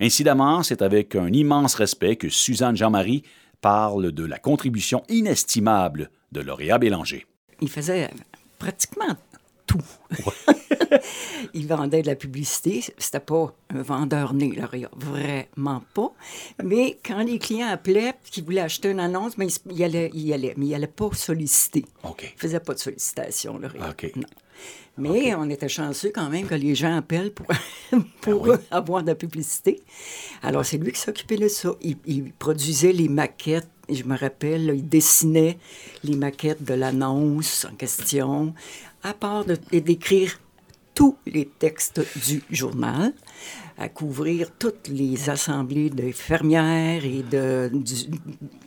Incidemment, 0.00 0.62
c'est 0.62 0.82
avec 0.82 1.14
un 1.14 1.28
immense 1.28 1.74
respect 1.74 2.16
que 2.16 2.28
Suzanne 2.28 2.76
Jean-Marie 2.76 3.22
parle 3.60 4.10
de 4.12 4.24
la 4.24 4.38
contribution 4.38 5.02
inestimable 5.08 6.10
de 6.32 6.40
Lauréat 6.40 6.78
Bélanger. 6.78 7.26
Il 7.62 7.70
faisait 7.70 8.10
pratiquement 8.58 9.16
tout. 9.66 9.80
il 11.54 11.66
vendait 11.66 12.02
de 12.02 12.08
la 12.08 12.16
publicité. 12.16 12.84
C'était 12.98 13.20
pas 13.20 13.54
un 13.70 13.82
vendeur 13.82 14.34
né, 14.34 14.50
Lauréat. 14.50 14.90
Vraiment 14.96 15.82
pas. 15.94 16.12
Mais 16.62 16.98
quand 17.04 17.22
les 17.22 17.38
clients 17.38 17.68
appelaient 17.68 18.10
et 18.10 18.30
qu'ils 18.30 18.44
voulaient 18.44 18.60
acheter 18.60 18.90
une 18.90 19.00
annonce, 19.00 19.38
mais 19.38 19.46
il, 19.46 19.72
il 19.72 19.84
allait, 19.84 20.10
il 20.12 20.32
allait, 20.32 20.54
mais 20.56 20.66
il 20.66 20.74
allait 20.74 20.86
pas 20.86 21.10
solliciter. 21.12 21.84
OK. 22.02 22.32
Il 22.36 22.40
faisait 22.40 22.60
pas 22.60 22.74
de 22.74 22.80
sollicitation, 22.80 23.58
Lauréat. 23.58 23.90
OK. 23.90 24.12
Non. 24.16 24.26
Mais 24.98 25.34
on 25.34 25.48
était 25.48 25.68
chanceux 25.68 26.12
quand 26.14 26.28
même 26.28 26.46
que 26.46 26.54
les 26.54 26.74
gens 26.74 26.96
appellent 26.96 27.32
pour, 27.32 27.46
pour 28.20 28.46
Ben 28.46 28.60
avoir 28.70 29.02
de 29.02 29.08
la 29.08 29.14
publicité. 29.14 29.80
Alors, 30.42 30.66
c'est 30.66 30.76
lui 30.76 30.92
qui 30.92 31.00
s'occupait 31.00 31.38
de 31.38 31.48
ça. 31.48 31.74
Il, 31.80 31.96
il 32.04 32.32
produisait 32.32 32.92
les 32.92 33.08
maquettes. 33.08 33.68
Je 33.90 34.04
me 34.04 34.16
rappelle, 34.16 34.66
là, 34.66 34.74
il 34.74 34.88
dessinait 34.88 35.58
les 36.04 36.16
maquettes 36.16 36.62
de 36.64 36.74
l'annonce 36.74 37.66
en 37.70 37.74
question, 37.74 38.54
à 39.02 39.12
part 39.14 39.44
de- 39.44 39.58
d'écrire 39.72 40.38
tous 40.94 41.16
les 41.26 41.46
textes 41.46 42.00
du 42.28 42.42
journal, 42.50 43.12
à 43.78 43.88
couvrir 43.88 44.50
toutes 44.58 44.88
les 44.88 45.28
assemblées 45.30 45.90
de 45.90 46.12
fermières 46.12 47.04
et 47.04 47.22
de, 47.28 47.70
du, 47.72 47.94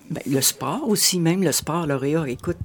ben, 0.09 0.21
le 0.29 0.41
sport 0.41 0.87
aussi, 0.89 1.19
même 1.19 1.43
le 1.43 1.51
sport 1.51 1.85
lauréat. 1.87 2.27
Écoute, 2.27 2.57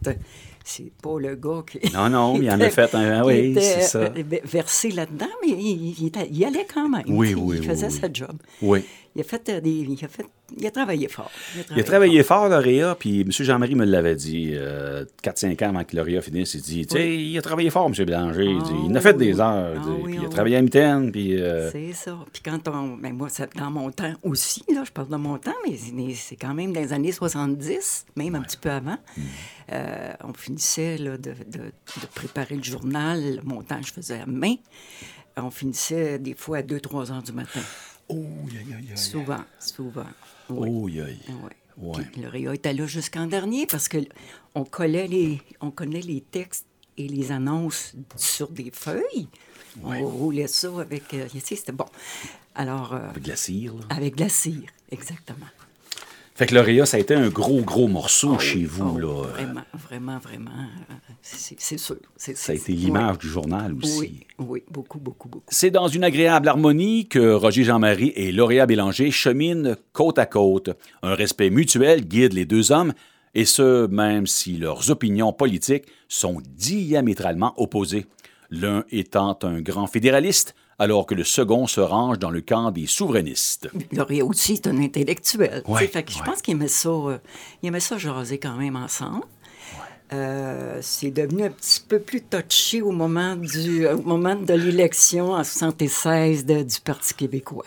c'est 0.64 0.90
pas 1.02 1.18
le 1.20 1.36
gars 1.36 1.62
qui... 1.70 1.78
Non, 1.92 2.08
non, 2.08 2.40
il 2.40 2.50
en 2.50 2.60
a 2.60 2.70
fait 2.70 2.94
un- 2.94 3.20
qui 3.22 3.26
oui, 3.28 3.54
c'est 3.54 3.82
ça. 3.82 3.98
euh, 4.00 4.10
versé 4.44 4.90
là-dedans, 4.90 5.28
mais 5.42 5.50
il, 5.52 5.94
il 6.00 6.06
était- 6.06 6.28
il 6.32 6.44
allait 6.44 6.66
quand 6.72 6.88
même. 6.88 7.04
Oui, 7.08 7.34
oui, 7.34 7.58
Il 7.58 7.64
faisait 7.68 7.86
oui. 7.88 7.92
sa 8.00 8.12
job. 8.12 8.36
Oui. 8.62 8.84
Il 9.14 9.20
a 9.20 9.24
fait 9.24 9.48
euh, 9.50 9.60
des... 9.60 9.70
Il 9.70 10.04
a, 10.04 10.08
fait, 10.08 10.24
il 10.58 10.66
a 10.66 10.70
travaillé 10.70 11.08
fort. 11.08 11.30
Il 11.70 11.80
a 11.80 11.84
travaillé 11.84 12.22
fort, 12.22 12.48
Lauréat, 12.48 12.94
puis 12.98 13.20
M. 13.22 13.30
Jean-Marie 13.30 13.74
me 13.74 13.84
l'avait 13.84 14.14
dit 14.14 14.50
euh, 14.54 15.04
4-5 15.22 15.64
ans 15.64 15.68
avant 15.70 15.84
que 15.84 15.96
Lauréat 15.96 16.22
finisse. 16.22 16.54
Il 16.54 16.62
dit, 16.62 16.86
tu 16.86 16.96
sais, 16.96 17.16
il 17.16 17.36
a 17.38 17.42
travaillé 17.42 17.70
fort, 17.70 17.86
M. 17.86 18.04
Bélanger. 18.04 18.44
Il, 18.44 18.62
dit, 18.62 18.70
il 18.86 18.92
en 18.92 18.94
a 18.94 19.00
fait 19.00 19.14
des 19.14 19.40
heures. 19.40 19.74
Ah 19.76 19.76
il 19.76 19.82
dit, 19.82 19.88
oui, 19.90 20.02
puis 20.04 20.14
il 20.14 20.24
a 20.24 20.26
ah 20.26 20.28
travaillé 20.30 20.56
à 20.56 21.00
puis... 21.12 21.40
euh, 21.40 21.70
C'est 21.70 21.92
ça. 21.92 22.18
Puis 22.32 22.42
quand 22.44 22.68
on. 22.68 22.96
Ben 22.96 23.14
moi, 23.14 23.28
c'est 23.30 23.54
dans 23.56 23.70
mon 23.70 23.90
temps 23.90 24.12
aussi, 24.22 24.62
là, 24.72 24.82
je 24.84 24.90
parle 24.90 25.08
de 25.08 25.16
mon 25.16 25.38
temps, 25.38 25.54
mais 25.66 25.76
c'est- 26.14 26.36
quand 26.36 26.54
même 26.54 26.72
dans 26.72 26.80
les 26.80 26.92
années 26.92 27.12
70, 27.12 28.06
même 28.16 28.34
un 28.34 28.42
petit 28.42 28.56
peu 28.56 28.70
avant. 28.70 28.96
Mm. 29.16 29.22
Euh, 29.72 30.12
on 30.24 30.32
finissait 30.32 30.98
là, 30.98 31.16
de, 31.16 31.30
de- 31.30 31.58
de 32.00 32.06
préparer 32.14 32.56
le 32.56 32.62
journal. 32.62 33.40
Mon 33.44 33.62
temps, 33.62 33.80
je 33.84 33.92
faisais 33.92 34.20
à 34.20 34.26
main. 34.26 34.54
On 35.36 35.50
finissait 35.50 36.18
des 36.18 36.34
fois 36.34 36.58
à 36.58 36.62
2-3 36.62 37.12
heures 37.12 37.22
du 37.22 37.32
matin. 37.32 37.60
Oh, 38.08 38.14
aïe, 38.50 38.58
aïe, 38.58 38.88
aïe. 38.90 38.98
Souvent, 38.98 39.40
souvent. 39.58 40.06
Oui. 40.50 41.08
Oh. 41.28 41.32
Ouais. 41.96 42.04
Puis 42.12 42.20
le 42.20 42.28
Réa 42.28 42.54
était 42.54 42.74
là 42.74 42.86
jusqu'en 42.86 43.26
dernier 43.26 43.66
parce 43.66 43.88
que 43.88 43.98
on 44.54 44.64
collait 44.64 45.06
les, 45.06 45.40
on 45.60 45.70
connaît 45.70 46.02
les 46.02 46.20
textes 46.20 46.66
et 46.98 47.08
les 47.08 47.32
annonces 47.32 47.94
sur 48.16 48.48
des 48.48 48.70
feuilles. 48.72 49.28
On 49.82 50.06
roulait 50.06 50.48
ça 50.48 50.68
avec, 50.80 51.14
euh, 51.14 51.26
c'était 51.42 51.72
bon. 51.72 51.86
Alors, 52.54 52.92
euh, 52.92 53.08
Avec 53.08 53.22
de 53.22 53.28
la 53.28 53.36
cire, 53.36 53.74
là. 53.74 53.80
avec 53.90 54.16
de 54.16 54.24
la 54.24 54.28
cire, 54.28 54.68
exactement. 54.90 55.46
Fait 56.40 56.46
que 56.46 56.54
Lauréat, 56.54 56.86
ça 56.86 56.96
a 56.96 57.00
été 57.00 57.14
un 57.14 57.28
gros, 57.28 57.60
gros 57.60 57.86
morceau 57.86 58.38
chez 58.38 58.64
vous, 58.64 58.94
Oh, 58.94 58.98
là. 58.98 59.22
Vraiment, 59.34 59.60
vraiment, 59.74 60.18
vraiment. 60.18 60.50
euh, 60.90 60.94
C'est 61.20 61.76
sûr. 61.76 61.96
Ça 62.16 62.52
a 62.52 62.54
été 62.54 62.72
l'image 62.72 63.18
du 63.18 63.28
journal 63.28 63.74
aussi. 63.74 63.98
oui, 63.98 64.26
oui, 64.38 64.62
beaucoup, 64.70 64.98
beaucoup, 64.98 65.28
beaucoup. 65.28 65.44
C'est 65.50 65.70
dans 65.70 65.86
une 65.88 66.02
agréable 66.02 66.48
harmonie 66.48 67.08
que 67.08 67.34
Roger 67.34 67.62
Jean-Marie 67.64 68.14
et 68.16 68.32
Lauréat 68.32 68.64
Bélanger 68.64 69.10
cheminent 69.10 69.74
côte 69.92 70.18
à 70.18 70.24
côte. 70.24 70.70
Un 71.02 71.14
respect 71.14 71.50
mutuel 71.50 72.06
guide 72.08 72.32
les 72.32 72.46
deux 72.46 72.72
hommes, 72.72 72.94
et 73.34 73.44
ce, 73.44 73.86
même 73.88 74.26
si 74.26 74.56
leurs 74.56 74.90
opinions 74.90 75.34
politiques 75.34 75.84
sont 76.08 76.40
diamétralement 76.56 77.52
opposées. 77.58 78.06
L'un 78.48 78.84
étant 78.90 79.38
un 79.42 79.60
grand 79.60 79.88
fédéraliste, 79.88 80.54
alors 80.80 81.06
que 81.06 81.14
le 81.14 81.22
second 81.24 81.66
se 81.68 81.80
range 81.80 82.18
dans 82.18 82.30
le 82.30 82.40
camp 82.40 82.72
des 82.72 82.86
souverainistes. 82.86 83.68
Lauréat 83.92 84.24
aussi 84.24 84.54
est 84.54 84.66
un 84.66 84.78
intellectuel. 84.82 85.62
tu 85.64 85.70
Ouais, 85.70 85.82
sais, 85.82 85.86
fait 85.86 86.02
que 86.02 86.10
je 86.10 86.18
ouais. 86.18 86.24
pense 86.24 86.42
qu'il 86.42 86.52
aimait 86.54 86.66
ça, 86.68 86.88
euh, 86.88 87.18
il 87.62 87.68
aimait 87.68 87.78
ça 87.80 87.98
jaser 87.98 88.38
quand 88.38 88.56
même 88.56 88.74
ensemble. 88.76 89.22
Euh, 90.12 90.78
c'est 90.82 91.12
devenu 91.12 91.44
un 91.44 91.50
petit 91.50 91.80
peu 91.86 92.00
plus 92.00 92.22
touché 92.22 92.82
au 92.82 92.90
moment, 92.90 93.36
du, 93.36 93.86
au 93.86 94.02
moment 94.02 94.34
de 94.34 94.54
l'élection 94.54 95.34
en 95.34 95.44
76 95.44 96.44
de- 96.46 96.62
du 96.64 96.80
Parti 96.80 97.14
québécois. 97.14 97.64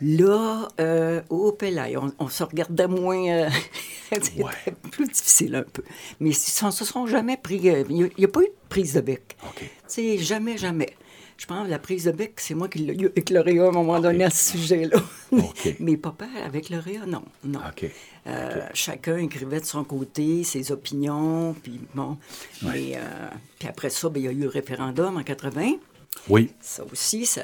Là, 0.00 0.68
euh, 0.78 1.20
au 1.28 1.50
Pelay, 1.50 1.96
on, 1.96 2.12
on 2.20 2.28
se 2.28 2.44
regardait 2.44 2.86
moins. 2.86 3.18
euh, 3.28 3.48
C'était 4.12 4.42
Ouais. 4.44 4.52
plus 4.92 5.06
difficile 5.08 5.56
un 5.56 5.64
peu. 5.64 5.82
Mais 6.20 6.30
ils 6.30 6.64
ne 6.66 6.70
se 6.70 6.84
sont 6.84 7.06
jamais 7.08 7.36
pris. 7.36 7.68
euh, 7.68 7.82
Il 7.90 7.96
n'y 8.16 8.24
a, 8.24 8.28
pas 8.28 8.40
eu 8.40 8.44
de 8.46 8.52
prise 8.68 8.94
de 8.94 9.00
bec. 9.00 9.36
OK. 9.44 9.58
Tu 9.58 9.68
sais, 9.88 10.18
jamais, 10.18 10.56
jamais. 10.56 10.90
Je 11.38 11.46
pense 11.46 11.66
que 11.66 11.70
la 11.70 11.78
prise 11.78 12.04
de 12.04 12.10
bec, 12.10 12.32
c'est 12.38 12.54
moi 12.54 12.68
qui 12.68 12.80
l'ai 12.80 12.94
eu 12.94 13.06
avec 13.06 13.30
l'Oréa 13.30 13.66
à 13.66 13.68
un 13.68 13.70
moment 13.70 14.00
donné 14.00 14.24
à 14.24 14.30
ce 14.30 14.58
sujet-là. 14.58 14.98
Mais 15.78 15.96
papa, 15.96 16.26
avec 16.44 16.68
l'Oréa, 16.68 17.06
non. 17.06 17.22
non. 17.44 17.60
Euh, 18.26 18.66
Chacun 18.74 19.18
écrivait 19.18 19.60
de 19.60 19.64
son 19.64 19.84
côté 19.84 20.42
ses 20.42 20.72
opinions, 20.72 21.54
puis 21.62 21.80
bon. 21.94 22.18
Mais, 22.62 22.96
euh, 22.96 23.28
puis 23.56 23.68
après 23.68 23.88
ça, 23.88 24.08
ben, 24.08 24.20
il 24.20 24.26
y 24.26 24.28
a 24.28 24.32
eu 24.32 24.40
le 24.40 24.48
référendum 24.48 25.16
en 25.16 25.22
80. 25.22 25.74
Oui. 26.28 26.50
Ça 26.60 26.82
aussi, 26.90 27.24
ça, 27.24 27.42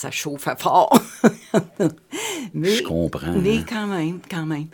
ça 0.00 0.10
chauffait 0.10 0.56
fort. 0.58 0.98
mais, 2.54 2.70
Je 2.70 2.82
comprends. 2.82 3.32
Mais 3.34 3.62
quand 3.68 3.86
même, 3.86 4.20
quand 4.30 4.46
même. 4.46 4.68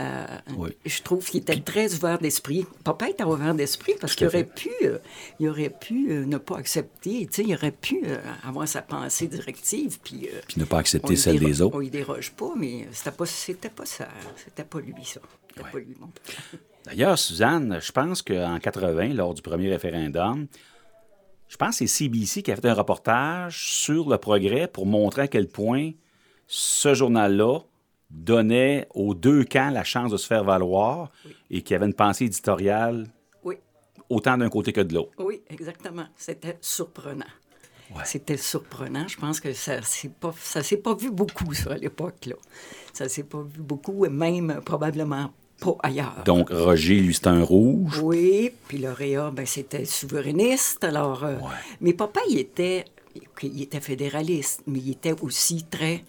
euh, 0.00 0.26
Oui. 0.56 0.70
Je 0.84 1.02
trouve 1.02 1.24
qu'il 1.24 1.40
était 1.40 1.60
très 1.60 1.94
ouvert 1.94 2.18
d'esprit. 2.18 2.66
Papa 2.82 3.08
était 3.08 3.22
ouvert 3.22 3.54
d'esprit 3.54 3.94
parce 4.00 4.16
qu'il 4.16 4.26
aurait 4.26 4.48
euh, 4.82 4.98
il 5.38 5.48
aurait 5.48 5.70
pu 5.70 6.10
euh, 6.10 6.24
ne 6.26 6.36
pas 6.38 6.56
accepter. 6.56 7.28
Il 7.38 7.54
aurait 7.54 7.70
pu 7.70 8.02
avoir 8.44 8.66
sa 8.66 8.82
pensée 8.82 9.28
directive. 9.28 10.00
Puis, 10.02 10.28
Puis 10.48 10.60
ne 10.60 10.64
pas 10.64 10.78
accepter 10.78 11.14
celle 11.14 11.38
des 11.38 11.62
autres. 11.62 11.76
On 11.76 11.80
y 11.80 11.90
déroge 11.90 12.32
pas, 12.32 12.52
mais 12.56 12.88
c'était 12.90 13.12
pas, 13.12 13.26
c'était 13.26 13.70
pas 13.70 13.86
ça. 13.86 14.08
C'était 14.36 14.64
pas 14.64 14.80
lui, 14.80 15.04
ça. 15.04 15.20
C'était 15.48 15.70
pas 15.70 15.78
lui. 15.78 15.96
D'ailleurs, 16.86 17.16
Suzanne, 17.16 17.78
je 17.80 17.92
pense 17.92 18.22
qu'en 18.22 18.58
80, 18.58 19.14
lors 19.14 19.34
du 19.34 19.42
premier 19.42 19.70
référendum, 19.70 20.48
je 21.52 21.58
pense 21.58 21.78
que 21.78 21.86
c'est 21.86 22.04
CBC 22.08 22.42
qui 22.42 22.50
a 22.50 22.56
fait 22.56 22.66
un 22.66 22.72
reportage 22.72 23.68
sur 23.68 24.08
le 24.08 24.16
progrès 24.16 24.66
pour 24.66 24.86
montrer 24.86 25.20
à 25.22 25.28
quel 25.28 25.48
point 25.48 25.90
ce 26.46 26.94
journal-là 26.94 27.58
donnait 28.08 28.88
aux 28.94 29.12
deux 29.12 29.44
camps 29.44 29.68
la 29.68 29.84
chance 29.84 30.10
de 30.10 30.16
se 30.16 30.26
faire 30.26 30.44
valoir 30.44 31.12
et 31.50 31.60
qu'il 31.60 31.74
y 31.74 31.76
avait 31.76 31.84
une 31.84 31.92
pensée 31.92 32.24
éditoriale 32.24 33.06
Oui. 33.44 33.56
autant 34.08 34.38
d'un 34.38 34.48
côté 34.48 34.72
que 34.72 34.80
de 34.80 34.94
l'autre. 34.94 35.12
Oui, 35.18 35.42
exactement. 35.50 36.06
C'était 36.16 36.56
surprenant. 36.62 37.26
Ouais. 37.94 38.00
C'était 38.06 38.38
surprenant. 38.38 39.06
Je 39.06 39.18
pense 39.18 39.38
que 39.38 39.52
ça 39.52 39.82
s'est 39.82 40.08
pas, 40.08 40.32
ça 40.38 40.62
s'est 40.62 40.78
pas 40.78 40.94
vu 40.94 41.10
beaucoup, 41.10 41.52
ça, 41.52 41.72
à 41.72 41.76
l'époque, 41.76 42.24
là. 42.24 42.36
Ça 42.94 43.10
s'est 43.10 43.24
pas 43.24 43.42
vu 43.42 43.60
beaucoup, 43.60 44.06
et 44.06 44.08
même 44.08 44.62
probablement 44.64 45.30
pas 45.62 45.76
ailleurs. 45.82 46.22
Donc, 46.24 46.50
Roger, 46.50 46.98
lui, 47.00 47.14
c'est 47.14 47.28
un 47.28 47.42
rouge. 47.42 48.00
Oui, 48.02 48.50
puis 48.68 48.78
l'Oréa, 48.78 49.30
ben, 49.30 49.46
c'était 49.46 49.84
souverainiste. 49.84 50.82
Alors, 50.84 51.24
euh, 51.24 51.36
mais 51.80 51.92
papa, 51.92 52.20
il 52.28 52.38
était, 52.38 52.84
il 53.42 53.62
était 53.62 53.80
fédéraliste, 53.80 54.62
mais 54.66 54.80
il 54.80 54.90
était 54.90 55.14
aussi 55.22 55.64
très 55.64 56.04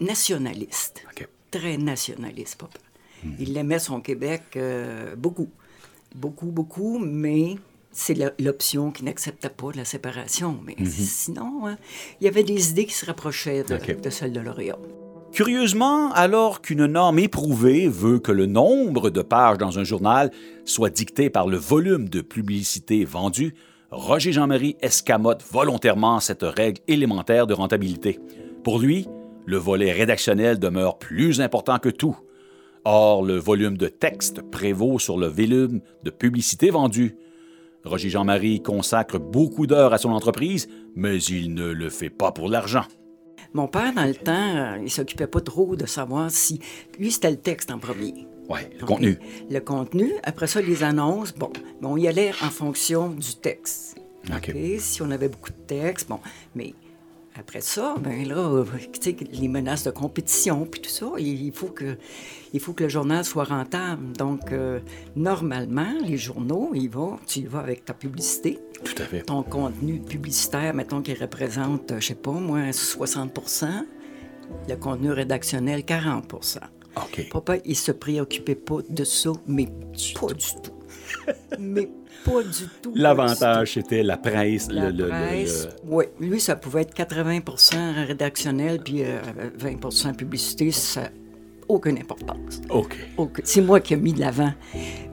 nationaliste. 0.00 1.04
Très 1.50 1.76
nationaliste, 1.76 2.56
papa. 2.56 2.78
Hmm. 3.24 3.32
Il 3.38 3.56
aimait 3.56 3.78
son 3.78 4.00
Québec 4.00 4.42
euh, 4.56 5.14
beaucoup. 5.16 5.50
Beaucoup, 6.14 6.46
beaucoup, 6.46 6.98
mais 6.98 7.56
c'est 7.90 8.16
l'option 8.38 8.90
qui 8.90 9.04
n'acceptait 9.04 9.50
pas 9.50 9.70
la 9.74 9.84
séparation. 9.84 10.58
Mais 10.64 10.76
sinon, 10.86 11.66
hein, 11.66 11.78
il 12.20 12.24
y 12.24 12.28
avait 12.28 12.44
des 12.44 12.70
idées 12.70 12.86
qui 12.86 12.94
se 12.94 13.06
rapprochaient 13.06 13.64
de, 13.64 14.00
de 14.00 14.10
celles 14.10 14.32
de 14.32 14.40
l'Oréa. 14.40 14.78
Curieusement, 15.32 16.12
alors 16.12 16.60
qu'une 16.60 16.84
norme 16.84 17.18
éprouvée 17.18 17.88
veut 17.88 18.18
que 18.18 18.32
le 18.32 18.44
nombre 18.44 19.08
de 19.08 19.22
pages 19.22 19.56
dans 19.56 19.78
un 19.78 19.84
journal 19.84 20.30
soit 20.66 20.90
dicté 20.90 21.30
par 21.30 21.48
le 21.48 21.56
volume 21.56 22.10
de 22.10 22.20
publicité 22.20 23.06
vendue, 23.06 23.54
Roger 23.90 24.30
Jean-Marie 24.32 24.76
escamote 24.82 25.42
volontairement 25.50 26.20
cette 26.20 26.42
règle 26.42 26.82
élémentaire 26.86 27.46
de 27.46 27.54
rentabilité. 27.54 28.20
Pour 28.62 28.78
lui, 28.78 29.08
le 29.46 29.56
volet 29.56 29.90
rédactionnel 29.90 30.58
demeure 30.58 30.98
plus 30.98 31.40
important 31.40 31.78
que 31.78 31.88
tout. 31.88 32.16
Or, 32.84 33.22
le 33.22 33.38
volume 33.38 33.78
de 33.78 33.88
texte 33.88 34.42
prévaut 34.42 34.98
sur 34.98 35.16
le 35.16 35.28
volume 35.28 35.80
de 36.02 36.10
publicité 36.10 36.68
vendue. 36.68 37.16
Roger 37.84 38.10
Jean-Marie 38.10 38.62
consacre 38.62 39.18
beaucoup 39.18 39.66
d'heures 39.66 39.94
à 39.94 39.98
son 39.98 40.10
entreprise, 40.10 40.68
mais 40.94 41.22
il 41.22 41.54
ne 41.54 41.72
le 41.72 41.88
fait 41.88 42.10
pas 42.10 42.32
pour 42.32 42.50
l'argent. 42.50 42.84
Mon 43.54 43.68
père, 43.68 43.92
dans 43.92 44.04
le 44.04 44.14
temps, 44.14 44.56
euh, 44.56 44.78
il 44.82 44.90
s'occupait 44.90 45.26
pas 45.26 45.40
trop 45.40 45.76
de 45.76 45.86
savoir 45.86 46.30
si... 46.30 46.60
Lui, 46.98 47.12
c'était 47.12 47.30
le 47.30 47.36
texte 47.36 47.70
en 47.70 47.78
premier. 47.78 48.26
Ouais, 48.48 48.70
le 48.80 48.86
contenu. 48.86 49.18
Le 49.50 49.60
contenu. 49.60 50.12
Après 50.24 50.46
ça, 50.46 50.60
les 50.60 50.82
annonces. 50.82 51.32
Bon, 51.32 51.52
on 51.82 51.96
y 51.96 52.08
allait 52.08 52.32
en 52.42 52.50
fonction 52.50 53.10
du 53.10 53.34
texte. 53.34 53.96
OK. 54.34 54.54
Si 54.78 55.02
on 55.02 55.10
avait 55.10 55.28
beaucoup 55.28 55.50
de 55.50 55.66
texte, 55.66 56.08
bon. 56.08 56.20
Mais 56.54 56.74
après 57.34 57.60
ça, 57.60 57.94
ben 57.98 58.26
là, 58.28 58.64
tu 58.92 59.00
sais, 59.00 59.16
les 59.32 59.48
menaces 59.48 59.84
de 59.84 59.90
compétition, 59.90 60.66
puis 60.66 60.80
tout 60.80 60.90
ça, 60.90 61.06
il 61.18 61.52
faut 61.52 61.68
que, 61.68 61.96
il 62.52 62.60
faut 62.60 62.74
que 62.74 62.84
le 62.84 62.90
journal 62.90 63.24
soit 63.24 63.44
rentable. 63.44 64.12
Donc, 64.16 64.52
euh, 64.52 64.80
normalement, 65.16 65.94
les 66.04 66.18
journaux, 66.18 66.72
ils 66.74 66.90
vont, 66.90 67.18
tu 67.26 67.40
y 67.40 67.44
vas 67.44 67.60
avec 67.60 67.84
ta 67.84 67.94
publicité, 67.94 68.58
Tout 68.84 68.94
à 68.98 69.04
fait. 69.04 69.22
ton 69.22 69.42
contenu 69.42 70.00
publicitaire, 70.00 70.74
mettons, 70.74 71.00
qui 71.00 71.14
représente, 71.14 71.92
euh, 71.92 72.00
je 72.00 72.08
sais 72.08 72.14
pas, 72.14 72.32
moi, 72.32 72.70
60% 72.70 73.86
le 74.68 74.76
contenu 74.76 75.12
rédactionnel, 75.12 75.80
40% 75.80 76.58
OK. 76.96 77.28
Papa, 77.30 77.56
il 77.64 77.76
se 77.76 77.92
préoccupait 77.92 78.54
pas 78.54 78.78
de 78.88 79.04
ça, 79.04 79.32
mais 79.46 79.66
pas 80.20 80.34
du 80.34 80.46
tout. 80.62 80.72
mais 81.58 81.88
pas 82.24 82.42
du 82.42 82.68
tout. 82.82 82.92
L'avantage, 82.94 83.74
c'était 83.74 84.02
la 84.02 84.16
presse. 84.16 84.68
La 84.70 84.90
le, 84.90 85.10
oui. 85.84 86.04
Lui, 86.20 86.40
ça 86.40 86.56
pouvait 86.56 86.82
être 86.82 86.94
80% 86.96 88.06
rédactionnel, 88.06 88.80
puis 88.84 89.02
euh, 89.04 89.18
20% 89.58 90.14
publicité, 90.14 90.70
ça 90.70 91.02
n'a 91.02 91.08
aucune 91.68 91.96
importance. 91.98 92.60
OK. 92.68 92.96
C'est 93.44 93.60
moi 93.62 93.80
qui 93.80 93.94
ai 93.94 93.96
mis 93.96 94.12
de 94.12 94.20
l'avant 94.20 94.52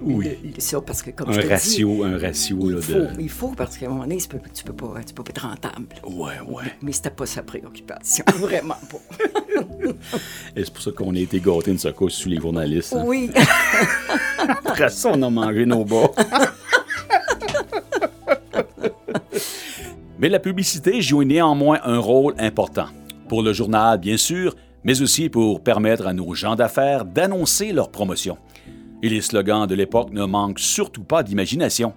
Oui. 0.01 0.25
le- 0.43 0.49
le- 0.49 0.59
ça, 0.59 0.81
parce 0.81 1.01
que 1.01 1.11
comme 1.11 1.29
Un 1.29 1.33
je 1.33 1.41
te 1.41 1.47
ratio, 1.47 1.89
dis, 1.95 2.03
un 2.03 2.17
ratio 2.17 2.57
il 2.61 2.71
là, 2.75 2.81
faut, 2.81 2.93
de. 2.93 3.07
il 3.19 3.29
faut, 3.29 3.47
parce 3.49 3.77
qu'à 3.77 3.85
un 3.85 3.89
moment 3.89 4.01
donné, 4.03 4.17
tu 4.17 4.27
peux, 4.27 4.39
tu 4.53 4.63
peux 4.63 4.73
pas, 4.73 4.93
tu 5.05 5.13
peux 5.13 5.23
pas 5.23 5.29
être 5.29 5.41
rentable. 5.47 5.87
Ouais, 6.05 6.33
ouais. 6.47 6.63
Mais 6.81 6.91
c'était 6.91 7.11
pas 7.11 7.25
sa 7.25 7.43
préoccupation, 7.43 8.25
vraiment 8.35 8.75
pas. 8.91 8.97
Et 10.55 10.63
c'est 10.65 10.73
pour 10.73 10.81
ça 10.83 10.91
qu'on 10.91 11.15
a 11.15 11.19
été 11.19 11.39
gâtés 11.39 11.71
une 11.71 11.77
secousse 11.77 12.13
sous 12.15 12.29
les 12.29 12.39
journalistes. 12.41 12.93
hein. 12.93 13.03
Oui. 13.05 13.29
Après 14.37 14.89
ça, 14.89 15.11
on 15.13 15.21
a 15.21 15.29
mangé 15.29 15.65
nos 15.65 15.85
bas. 15.85 16.11
Mais 20.19 20.27
la 20.27 20.39
publicité 20.39 21.01
joue 21.01 21.23
néanmoins 21.23 21.79
un 21.85 21.97
rôle 21.97 22.33
important. 22.39 22.87
Pour 23.29 23.41
le 23.41 23.53
journal, 23.53 23.97
bien 23.99 24.17
sûr, 24.17 24.53
mais 24.83 25.01
aussi 25.01 25.29
pour 25.29 25.63
permettre 25.63 26.07
à 26.07 26.13
nos 26.13 26.33
gens 26.33 26.55
d'affaires 26.55 27.05
d'annoncer 27.05 27.71
leur 27.71 27.89
promotion. 27.89 28.37
Et 29.01 29.07
les 29.07 29.21
slogans 29.21 29.65
de 29.65 29.75
l'époque 29.75 30.11
ne 30.11 30.25
manquent 30.25 30.59
surtout 30.59 31.03
pas 31.03 31.23
d'imagination. 31.23 31.93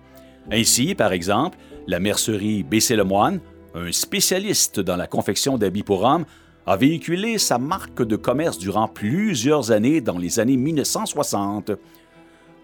Ainsi, 0.52 0.94
par 0.94 1.12
exemple, 1.12 1.58
la 1.88 1.98
mercerie 1.98 2.62
Baissé 2.62 2.94
le 2.94 3.02
Moine, 3.02 3.40
un 3.74 3.90
spécialiste 3.90 4.78
dans 4.78 4.96
la 4.96 5.08
confection 5.08 5.58
d'habits 5.58 5.82
pour 5.82 6.04
hommes, 6.04 6.24
a 6.64 6.76
véhiculé 6.76 7.38
sa 7.38 7.58
marque 7.58 8.06
de 8.06 8.14
commerce 8.14 8.56
durant 8.56 8.86
plusieurs 8.86 9.72
années 9.72 10.00
dans 10.00 10.18
les 10.18 10.38
années 10.38 10.56
1960. 10.56 11.72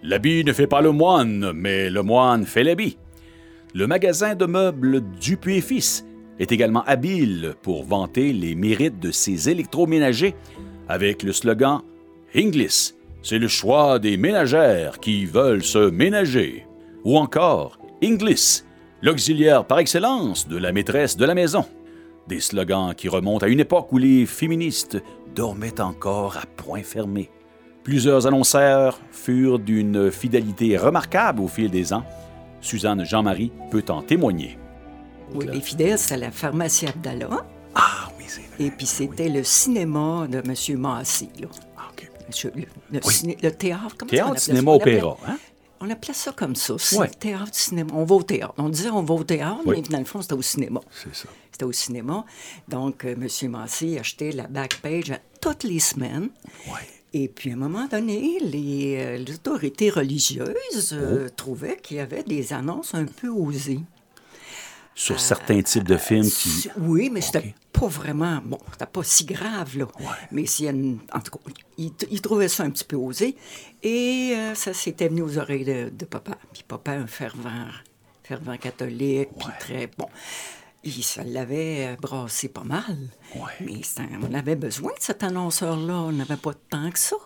L'habit 0.05 0.45
ne 0.45 0.53
fait 0.53 0.69
pas 0.69 0.83
le 0.83 0.93
moine, 0.93 1.51
mais 1.53 1.91
le 1.91 2.05
moine 2.05 2.47
fait 2.47 2.63
l'habit. 2.63 2.97
Le 3.79 3.87
magasin 3.87 4.35
de 4.35 4.45
meubles 4.45 5.03
Dupuis 5.21 5.61
Fils 5.61 6.05
est 6.41 6.51
également 6.51 6.83
habile 6.83 7.55
pour 7.63 7.85
vanter 7.85 8.33
les 8.33 8.57
mérites 8.57 8.99
de 8.99 9.13
ses 9.13 9.51
électroménagers 9.51 10.35
avec 10.89 11.23
le 11.23 11.33
slogan 11.33 11.83
Inglis, 12.35 12.95
c'est 13.23 13.39
le 13.39 13.47
choix 13.47 14.01
des 14.01 14.17
ménagères 14.17 14.99
qui 14.99 15.27
veulent 15.27 15.63
se 15.63 15.91
ménager. 15.91 16.67
Ou 17.05 17.19
encore 17.19 17.79
Inglis, 18.03 18.65
l'auxiliaire 19.01 19.65
par 19.65 19.79
excellence 19.79 20.49
de 20.49 20.57
la 20.57 20.73
maîtresse 20.73 21.17
de 21.17 21.25
la 21.25 21.37
maison. 21.37 21.65
Des 22.27 22.41
slogans 22.41 22.97
qui 22.97 23.09
remontent 23.09 23.47
à 23.47 23.49
une 23.49 23.61
époque 23.61 23.93
où 23.93 23.99
les 23.99 24.27
féministes 24.27 25.01
dormaient 25.37 25.81
encore 25.81 26.37
à 26.37 26.47
point 26.57 26.83
fermé. 26.83 27.31
Plusieurs 27.85 28.27
annonceurs 28.27 28.99
furent 29.13 29.61
d'une 29.61 30.11
fidélité 30.11 30.77
remarquable 30.77 31.41
au 31.41 31.47
fil 31.47 31.71
des 31.71 31.93
ans. 31.93 32.03
Suzanne 32.61 33.05
Jean-Marie 33.05 33.53
peut 33.71 33.85
en 33.89 34.03
témoigner. 34.03 34.59
Oui, 35.35 35.47
les 35.53 35.61
fidèles, 35.61 35.99
c'est 35.99 36.17
la 36.17 36.31
pharmacie 36.31 36.87
Abdallah. 36.87 37.45
Ah 37.75 38.09
oui, 38.19 38.25
c'est 38.27 38.41
vrai. 38.43 38.65
Et 38.67 38.71
puis 38.71 38.87
c'était 38.87 39.29
le 39.29 39.45
cinéma 39.45 40.27
de 40.29 40.39
M. 40.39 40.79
Massé. 40.81 41.29
Là. 41.41 41.49
Ah, 41.77 41.83
OK. 41.93 42.11
Monsieur- 42.27 42.53
le, 42.57 42.65
le 42.91 43.01
ciné- 43.03 43.37
le 43.43 43.51
théâtre, 43.53 43.95
comment 43.99 44.09
Théâtre, 44.11 44.29
on 44.29 44.33
appelait 44.33 44.41
ça? 44.41 44.47
cinéma, 44.53 44.71
On 44.71 44.77
appelait- 44.79 45.03
opéra. 45.03 45.17
Hein? 45.29 45.39
On 45.81 45.91
appelait 45.91 46.15
ça 46.15 46.33
comme 46.33 46.57
ça. 46.57 46.75
C'est 46.79 46.99
Ouais. 46.99 47.09
théâtre, 47.09 47.51
cinéma. 47.53 47.91
On 47.95 48.05
va 48.05 48.15
au 48.17 48.23
théâtre. 48.23 48.55
On 48.59 48.69
disait 48.69 48.91
on 48.91 49.03
va 49.03 49.15
au 49.15 49.23
théâtre, 49.23 49.61
Oui. 49.67 49.77
mais 49.83 49.89
dans 49.89 49.99
le 49.99 50.05
fond, 50.05 50.21
c'était 50.23 50.35
au 50.35 50.43
cinéma. 50.43 50.81
C'est 50.91 51.15
ça. 51.15 51.29
C'était 51.53 51.65
au 51.67 51.73
cinéma. 51.73 52.25
Donc, 52.69 53.05
euh, 53.05 53.15
M. 53.15 53.51
Massé 53.51 53.99
achetait 53.99 54.33
la 54.33 54.47
backpage 54.49 55.11
à 55.13 55.19
toutes 55.41 55.63
les 55.65 55.79
semaines. 55.79 56.31
Ouais. 56.67 56.75
Et 57.15 57.29
puis, 57.29 57.51
à 57.51 57.55
un 57.55 57.57
moment 57.57 57.87
donné, 57.87 58.39
les, 58.41 58.97
euh, 58.99 59.17
les 59.19 59.35
autorités 59.35 59.89
religieuses 59.91 60.93
euh, 60.93 61.27
Oh. 61.27 61.33
trouvaient 61.35 61.77
qu'il 61.79 61.97
y 61.97 62.01
avait 62.01 62.23
des 62.23 62.53
annonces 62.53 62.95
un 62.95 63.07
peu 63.07 63.29
osées. 63.29 63.81
Sur 64.95 65.21
certains 65.21 65.63
types 65.63 65.85
de 65.87 65.97
films 65.97 66.29
qui. 66.29 66.69
Oui, 66.77 67.09
mais 67.09 67.21
c'était 67.21 67.39
OK. 67.39 67.55
pas 67.73 67.87
vraiment. 67.87 68.41
Bon, 68.45 68.59
c'était 68.73 68.85
pas 68.87 69.05
si 69.05 69.25
grave, 69.25 69.79
là. 69.79 69.87
Mais 70.33 70.45
s'il 70.45 70.65
y 70.65 70.69
a 70.69 70.73
une- 70.73 70.99
En 71.13 71.21
tout 71.21 71.31
cas, 71.31 71.53
il, 71.79 71.93
il 72.11 72.21
trouvait 72.21 72.49
ça 72.49 72.65
un 72.65 72.71
petit 72.71 72.85
peu 72.85 72.97
osé. 72.97 73.37
Et 73.85 74.33
euh, 74.35 74.55
ça 74.57 74.75
s'était 74.75 75.07
venu 75.09 75.23
aux 75.23 75.39
oreilles 75.39 75.65
de, 75.65 75.89
de 75.97 76.05
papa. 76.05 76.37
Puis 76.53 76.65
papa, 76.67 76.93
un 76.95 77.07
fervent, 77.07 77.69
fervent 78.25 78.57
catholique, 78.57 79.29
puis 79.39 79.49
très. 79.61 79.89
Bon. 79.97 80.09
Il- 80.85 81.03
ça 81.05 81.23
l'avait 81.25 81.97
brassé 82.01 82.49
pas 82.49 82.65
mal. 82.65 82.97
Ouais. 83.35 83.43
Mais 83.61 83.81
on 84.29 84.35
avait 84.35 84.57
besoin 84.57 84.91
de 84.93 85.01
cet 85.03 85.23
annonceur-là. 85.23 85.95
On 85.95 86.13
n'avait 86.13 86.37
pas 86.37 86.53
de 86.53 86.59
temps 86.71 86.91
que 86.91 86.99
ça. 86.99 87.17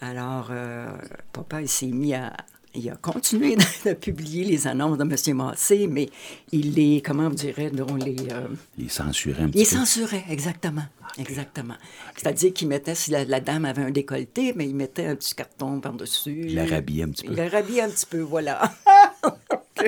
Alors, 0.00 0.48
euh, 0.50 0.88
papa, 1.32 1.62
il 1.62 1.68
s'est 1.68 1.86
mis 1.86 2.14
à. 2.14 2.36
Il 2.76 2.90
a 2.90 2.96
continué 2.96 3.54
de, 3.54 3.62
de 3.90 3.94
publier 3.94 4.42
les 4.44 4.66
annonces 4.66 4.98
de 4.98 5.04
M. 5.04 5.36
Massé, 5.36 5.86
mais 5.86 6.10
il 6.50 6.74
les, 6.74 7.00
comment 7.02 7.26
on 7.28 7.30
dirait, 7.30 7.70
dont 7.70 7.94
les, 7.94 8.16
euh, 8.32 8.48
Les 8.76 8.88
censurer 8.88 9.44
un 9.44 9.46
il 9.46 9.50
petit 9.52 9.58
les 9.58 9.64
peu. 9.64 9.76
censurait, 9.76 10.24
exactement. 10.28 10.82
Exactement. 11.16 11.74
C'est-à-dire 12.16 12.52
qu'il 12.52 12.66
mettait, 12.66 12.96
si 12.96 13.12
la, 13.12 13.24
la 13.24 13.38
dame 13.38 13.64
avait 13.64 13.82
un 13.82 13.92
décolleté, 13.92 14.52
mais 14.56 14.66
il 14.68 14.74
mettait 14.74 15.06
un 15.06 15.14
petit 15.14 15.36
carton 15.36 15.78
par-dessus. 15.80 16.46
Il 16.48 16.56
la 16.56 16.66
rhabillait 16.66 17.04
un 17.04 17.10
petit 17.10 17.24
peu. 17.26 17.32
Il 17.32 17.36
la 17.36 17.48
rhabillait 17.48 17.82
un 17.82 17.90
petit 17.90 18.06
peu, 18.06 18.18
voilà. 18.18 18.60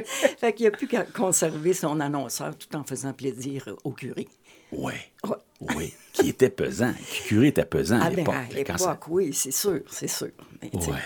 fait 0.38 0.52
qu'il 0.52 0.66
a 0.66 0.70
pu 0.70 0.86
qu'à 0.86 1.04
conserver 1.04 1.72
son 1.72 2.00
annonceur 2.00 2.56
tout 2.56 2.74
en 2.76 2.84
faisant 2.84 3.12
plaisir 3.12 3.68
au 3.84 3.92
curé. 3.92 4.28
Oui. 4.72 4.92
Ouais. 5.24 5.36
Oui. 5.76 5.94
Qui 6.12 6.30
était 6.30 6.50
pesant. 6.50 6.92
Qui 7.10 7.22
curé 7.28 7.48
était 7.48 7.64
pesant 7.64 8.00
à 8.00 8.04
Ah 8.06 8.10
ben, 8.10 8.16
l'époque. 8.16 8.34
à 8.34 8.54
l'époque, 8.54 8.78
ça- 8.78 8.98
oui, 9.08 9.32
c'est 9.32 9.50
sûr, 9.52 9.80
c'est 9.90 10.08
sûr. 10.08 10.30
Mais, 10.62 10.70
Ouais. 10.74 10.98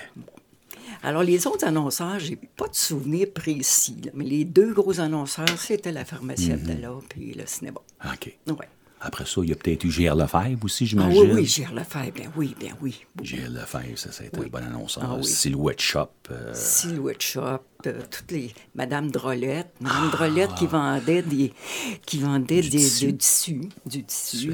Alors, 1.02 1.23
les 1.23 1.47
autres 1.47 1.64
annonceurs, 1.64 2.18
j'ai 2.18 2.37
pas 2.37 2.66
de 2.68 2.75
souvenir 2.75 3.30
précis, 3.32 3.97
là, 4.04 4.11
mais 4.14 4.25
les 4.25 4.44
deux 4.44 4.75
gros 4.75 4.99
annonceurs, 5.00 5.59
c'était 5.59 5.92
la 5.92 6.04
pharmacie 6.04 6.49
Mhm. 6.49 6.54
Abdallah 6.54 6.99
puis 7.09 7.32
le 7.32 7.47
cinéma. 7.47 7.80
OK. 8.04 8.37
Ouais. 8.49 8.68
Après 9.02 9.25
ça, 9.25 9.40
il 9.42 9.49
y 9.49 9.52
a 9.52 9.57
peut-être 9.57 9.83
eu 9.85 9.90
Gérard 9.90 10.16
Lefebvre 10.19 10.62
aussi, 10.64 10.85
Ah 10.85 10.87
j'imagine. 10.88 11.23
oui, 11.23 11.30
oui, 11.37 11.47
Gérard 11.47 11.75
Lefebvre, 11.75 12.12
bien 12.12 12.30
oui, 12.37 12.54
bien 12.61 12.76
oui. 12.83 13.00
Gérard 13.23 13.50
Lefebvre, 13.50 13.99
ça, 13.99 14.12
ça 14.12 14.25
a 14.25 14.26
été 14.26 14.38
Oui. 14.38 14.47
un 14.47 14.50
bon 14.50 14.62
annonceur. 14.66 15.04
Ah 15.07 15.16
oui. 15.16 15.25
Silhouette 15.25 15.80
Shop. 15.80 16.11
euh, 16.30 16.52
Silhouette 16.52 17.23
Shop, 17.23 17.61
euh, 17.87 18.00
toutes 18.11 18.30
les 18.30 18.52
Madame 18.75 19.11
Drolette, 19.11 19.73
Madame 19.80 20.11
Ah. 20.12 20.16
Drolette 20.16 20.54
qui 20.54 20.66
vendait 20.66 21.23
des 21.23 21.52
qui 22.04 22.19
vendait 22.19 22.61
Du 22.61 22.69
des 22.69 22.76
tissu. 22.78 23.12
du 23.87 24.04
tissu, 24.04 24.49
du. 24.49 24.52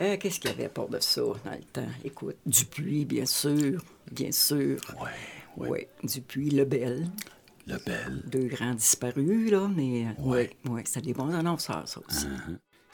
Euh, 0.00 0.16
Qu'est-ce 0.18 0.38
qu'il 0.38 0.50
y 0.50 0.54
avait 0.54 0.68
pour 0.68 0.88
de 0.88 1.00
ça 1.00 1.22
dans 1.22 1.34
le 1.50 1.64
temps? 1.72 1.88
Écoute, 2.04 2.36
Dupuis, 2.46 3.04
bien 3.04 3.26
sûr, 3.26 3.82
bien 4.12 4.30
sûr. 4.30 4.78
Ouais, 5.02 5.10
Oui, 5.56 5.68
ouais. 5.68 5.88
Dupuis, 6.04 6.50
Lebel, 6.50 7.08
Le 7.66 7.76
Bel. 7.84 8.22
deux 8.26 8.46
grands 8.46 8.74
disparus 8.74 9.50
là, 9.50 9.68
mais 9.74 10.06
oui, 10.18 10.30
Ouais. 10.30 10.50
ouais, 10.68 10.82
c'était 10.84 11.06
des 11.06 11.12
bons 11.14 11.34
annonceurs 11.34 11.88
ça 11.88 12.00
aussi. 12.08 12.26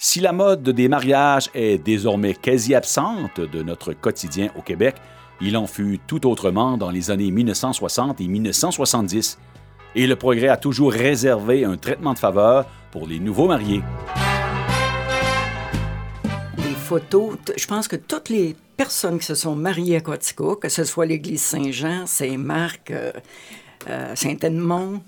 Si 0.03 0.19
la 0.19 0.33
mode 0.33 0.63
des 0.63 0.89
mariages 0.89 1.51
est 1.53 1.77
désormais 1.77 2.33
quasi 2.33 2.75
absente 2.75 3.39
de 3.39 3.63
notre 3.63 3.93
quotidien 3.93 4.51
au 4.57 4.63
Québec, 4.63 4.97
il 5.43 5.59
en 5.59 5.67
fut 5.67 6.01
tout 6.07 6.27
autrement 6.27 6.79
dans 6.79 6.91
les 6.91 7.11
années 7.11 7.31
1960 7.31 8.19
et 8.19 8.27
1970. 8.27 9.39
Et 9.97 10.07
le 10.07 10.17
progrès 10.17 10.49
a 10.49 10.57
toujours 10.57 10.91
réservé 10.91 11.67
un 11.67 11.77
traitement 11.77 12.15
de 12.15 12.19
faveur 12.19 12.65
pour 12.91 13.07
les 13.07 13.21
nouveaux 13.21 13.47
mariés. 13.47 13.83
Les 16.57 16.75
photos, 16.75 17.37
je 17.55 17.67
pense 17.67 17.87
que 17.87 17.97
toutes 17.97 18.31
les 18.31 18.57
personnes 18.79 19.19
qui 19.19 19.27
se 19.27 19.35
sont 19.35 19.55
mariées 19.55 19.97
à 19.97 20.01
Quatico, 20.01 20.57
que 20.57 20.71
ce 20.71 20.85
soit 20.85 21.05
l'église 21.05 21.43
Saint-Jean, 21.43 22.07
Saint-Marc, 22.07 22.91
euh, 22.91 23.13
euh, 23.91 24.17
Saint-Edmond, 24.17 25.03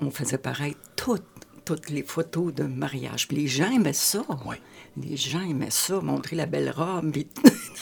on 0.00 0.10
faisait 0.12 0.38
pareil 0.38 0.76
toutes, 0.94 1.24
toutes 1.64 1.90
les 1.90 2.02
photos 2.02 2.52
de 2.54 2.64
mariage. 2.64 3.26
Puis 3.28 3.36
les 3.38 3.46
gens 3.46 3.70
aimaient 3.70 3.92
ça. 3.92 4.22
Oui. 4.46 4.56
Les 4.96 5.16
gens 5.16 5.40
aimaient 5.40 5.70
ça, 5.70 6.00
montrer 6.00 6.36
la 6.36 6.46
belle 6.46 6.70
robe 6.70 7.10
puis 7.10 7.26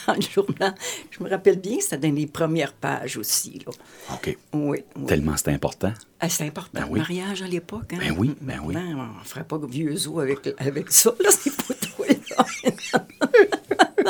dans 0.07 0.15
le 0.15 0.23
journal. 0.23 0.75
Je 1.11 1.23
me 1.23 1.29
rappelle 1.29 1.61
bien, 1.61 1.77
c'était 1.81 2.09
dans 2.09 2.15
les 2.15 2.27
premières 2.27 2.73
pages 2.73 3.19
aussi. 3.19 3.61
Là. 3.67 3.73
OK. 4.15 4.37
Oui, 4.55 4.79
oui. 4.97 5.07
Tellement 5.07 5.37
c'est 5.37 5.51
important. 5.51 5.93
Ah, 6.21 6.29
c'est 6.31 6.47
important, 6.47 6.71
Ben 6.81 6.87
le 6.87 6.93
oui. 6.93 6.99
mariage 7.01 7.43
à 7.43 7.47
l'époque. 7.49 7.93
Hein? 7.93 7.99
Ben 8.01 8.15
oui, 8.17 8.35
ben 8.41 8.61
oui. 8.65 8.73
Maintenant, 8.75 9.11
on 9.17 9.19
ne 9.21 9.25
ferait 9.25 9.45
pas 9.45 9.59
vieux 9.69 9.93
os 10.09 10.23
avec, 10.23 10.49
avec 10.57 10.91
ça, 10.91 11.13
là, 11.23 11.31
ces 11.31 11.51
photos-là. 11.51 12.47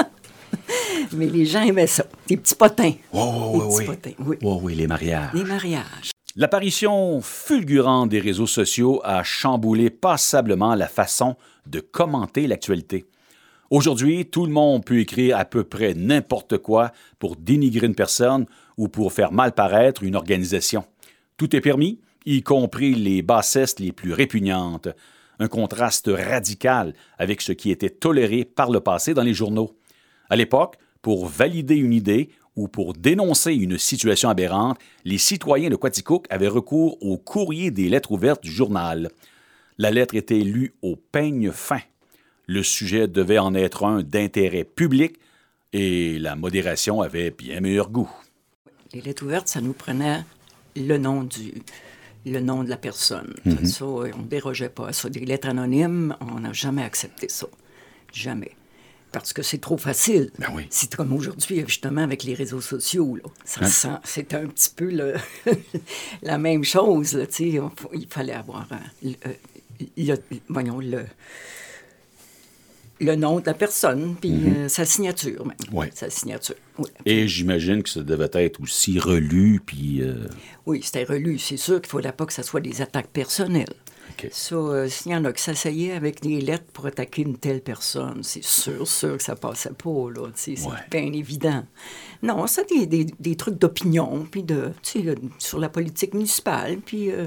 Mais 1.15 1.27
les 1.27 1.45
gens 1.45 1.63
aimaient 1.63 1.87
ça. 1.89 2.05
Des 2.27 2.37
petits 2.37 2.55
potins. 2.55 2.93
Oui, 3.13 3.21
oui, 3.23 3.61
oui, 3.65 3.69
petits 3.69 3.79
oui. 3.79 3.85
potins, 3.87 4.13
oui. 4.21 4.37
Oui, 4.41 4.59
oui, 4.63 4.75
les 4.77 4.87
mariages. 4.87 5.31
Les 5.35 5.45
mariages. 5.45 6.12
L'apparition 6.35 7.21
fulgurante 7.21 8.09
des 8.09 8.19
réseaux 8.19 8.47
sociaux 8.47 9.03
a 9.05 9.23
chamboulé 9.23 9.91
passablement 9.91 10.75
la 10.75 10.89
façon 10.89 11.37
de 11.67 11.81
commenter 11.81 12.47
l'actualité. 12.47 13.05
Aujourd'hui, 13.69 14.25
tout 14.25 14.47
le 14.47 14.53
monde 14.53 14.83
peut 14.83 14.99
écrire 14.99 15.37
à 15.37 15.45
peu 15.45 15.63
près 15.63 15.93
n'importe 15.93 16.57
quoi 16.57 16.93
pour 17.19 17.37
dénigrer 17.37 17.87
une 17.87 17.95
personne 17.95 18.47
ou 18.79 18.89
pour 18.89 19.13
faire 19.13 19.31
mal 19.31 19.53
paraître 19.53 20.05
une 20.05 20.17
organisation. 20.17 20.87
Tout 21.37 21.55
est 21.55 21.61
permis, 21.61 22.01
y 22.25 22.43
compris 22.43 22.95
les 22.95 23.21
bassesses 23.21 23.79
les 23.79 23.93
plus 23.93 24.15
répugnantes. 24.15 24.89
Un 25.39 25.49
contraste 25.49 26.11
radical 26.11 26.95
avec 27.19 27.43
ce 27.43 27.53
qui 27.53 27.71
était 27.71 27.91
toléré 27.91 28.47
par 28.47 28.71
le 28.71 28.81
passé 28.81 29.13
dans 29.13 29.23
les 29.23 29.35
journaux. 29.35 29.77
À 30.31 30.37
l'époque, 30.37 30.77
pour 31.03 31.27
valider 31.27 31.77
une 31.77 31.93
idée 31.93 32.31
ou 32.57 32.69
pour 32.69 32.93
dénoncer 32.93 33.55
une 33.55 33.79
situation 33.79 34.29
aberrante, 34.29 34.79
les 35.05 35.19
citoyens 35.19 35.71
de 35.71 35.77
Quaticook 35.77 36.27
avaient 36.31 36.49
recours 36.49 37.03
au 37.03 37.17
courrier 37.17 37.71
des 37.71 37.89
lettres 37.89 38.13
ouvertes 38.13 38.43
du 38.43 38.51
journal. 38.51 39.11
La 39.79 39.91
lettre 39.91 40.15
était 40.15 40.41
lue 40.41 40.75
au 40.83 40.97
peigne 40.97 41.51
fin. 41.51 41.81
Le 42.47 42.63
sujet 42.63 43.09
devait 43.09 43.39
en 43.39 43.55
être 43.55 43.85
un 43.85 44.03
d'intérêt 44.03 44.65
public 44.65 45.17
et 45.73 46.19
la 46.19 46.37
modération 46.37 47.01
avait 47.01 47.31
bien 47.31 47.61
meilleur 47.61 47.89
goût. 47.89 48.11
Les 48.93 49.01
lettres 49.01 49.25
ouvertes, 49.25 49.49
ça 49.49 49.61
nous 49.61 49.73
prenait 49.73 50.23
le 50.77 50.99
nom 50.99 51.25
du 51.25 51.55
le 52.25 52.41
nom 52.41 52.63
de 52.63 52.69
la 52.69 52.77
personne. 52.77 53.35
Mhm. 53.45 53.67
Ça, 53.67 53.85
on 53.85 54.05
ne 54.05 54.29
dérogeait 54.29 54.69
pas 54.69 54.89
à 54.89 54.93
ça. 54.93 55.09
Des 55.09 55.25
lettres 55.25 55.49
anonymes, 55.49 56.17
on 56.21 56.41
n'a 56.41 56.53
jamais 56.53 56.85
accepté 56.85 57.29
ça. 57.29 57.47
Jamais. 58.13 58.53
Parce 59.13 59.33
que 59.35 59.43
c'est 59.43 59.59
trop 59.59 59.77
facile. 59.77 60.31
Ben 60.39 60.49
oui. 60.55 60.67
C'est 60.71 60.95
comme 60.95 61.13
aujourd'hui, 61.13 61.63
justement, 61.67 62.03
avec 62.03 62.25
les 62.25 62.33
réseaux 62.35 62.63
sociaux. 62.63 63.17
là. 63.17 63.23
Ça 63.45 63.91
Hein? 63.91 64.01
c'est 64.05 64.33
un 64.35 64.47
petit 64.47 64.71
peu 64.75 64.91
le- 64.91 65.15
la 66.23 66.39
même 66.39 66.65
chose. 66.65 67.15
là, 67.15 67.25
il 67.39 68.07
fallait 68.09 68.33
avoir 68.33 68.67
euh, 68.73 68.77
le, 69.99 70.15
le- 70.15 70.23
voyons, 70.49 70.81
le, 70.81 71.05
le 73.01 73.17
nom 73.17 73.41
de 73.41 73.47
la 73.47 73.55
personne, 73.55 74.15
puis 74.21 74.33
euh, 74.33 74.69
sa 74.69 74.85
signature 74.85 75.45
même. 75.45 75.57
Mhm. 75.73 75.91
Sa 75.95 76.09
signature. 76.09 76.55
Oui. 76.79 76.89
Et 77.05 77.27
j'imagine 77.27 77.83
que 77.83 77.91
ça 77.91 78.01
devait 78.03 78.31
être 78.35 78.61
aussi 78.61 78.99
relu, 78.99 79.61
puis... 79.65 80.01
euh, 80.03 80.27
Oui, 80.67 80.81
c'était 80.83 81.05
relu. 81.05 81.39
C'est 81.39 81.57
sûr 81.57 81.77
qu'il 81.83 81.89
ne 81.89 81.91
faudrait 81.91 82.13
pas 82.13 82.27
que 82.27 82.33
ce 82.33 82.43
soit 82.43 82.61
des 82.61 82.81
attaques 82.81 83.11
personnelles. 83.11 83.75
OK. 84.11 84.29
Ça, 84.31 84.55
euh, 84.57 84.89
s'il 84.89 85.13
y 85.13 85.15
en 85.17 85.25
a 85.25 85.33
qui 85.33 85.43
s'asseyaient 85.43 85.93
avec 85.93 86.21
des 86.21 86.41
lettres 86.41 86.65
pour 86.73 86.87
attaquer 86.87 87.23
une 87.23 87.39
telle 87.39 87.61
personne, 87.63 88.23
c'est 88.23 88.45
sûr, 88.45 88.87
sûr 88.87 89.17
que 89.17 89.23
ça 89.23 89.37
passait 89.37 89.71
pas, 89.73 90.11
là. 90.15 90.29
C'est 90.35 90.59
Ouais. 90.67 90.75
bien 90.91 91.13
évident. 91.13 91.65
Non, 92.23 92.47
c'est 92.47 92.69
des, 92.69 92.87
des, 92.87 93.07
des 93.19 93.37
trucs 93.37 93.59
d'opinion, 93.59 94.27
puis 94.31 94.43
de, 94.43 94.73
tu 94.83 95.01
sais, 95.01 95.03
là, 95.03 95.15
sur 95.39 95.59
la 95.59 95.69
politique 95.69 96.15
municipale, 96.15 96.79
puis... 96.85 97.11
euh, 97.11 97.27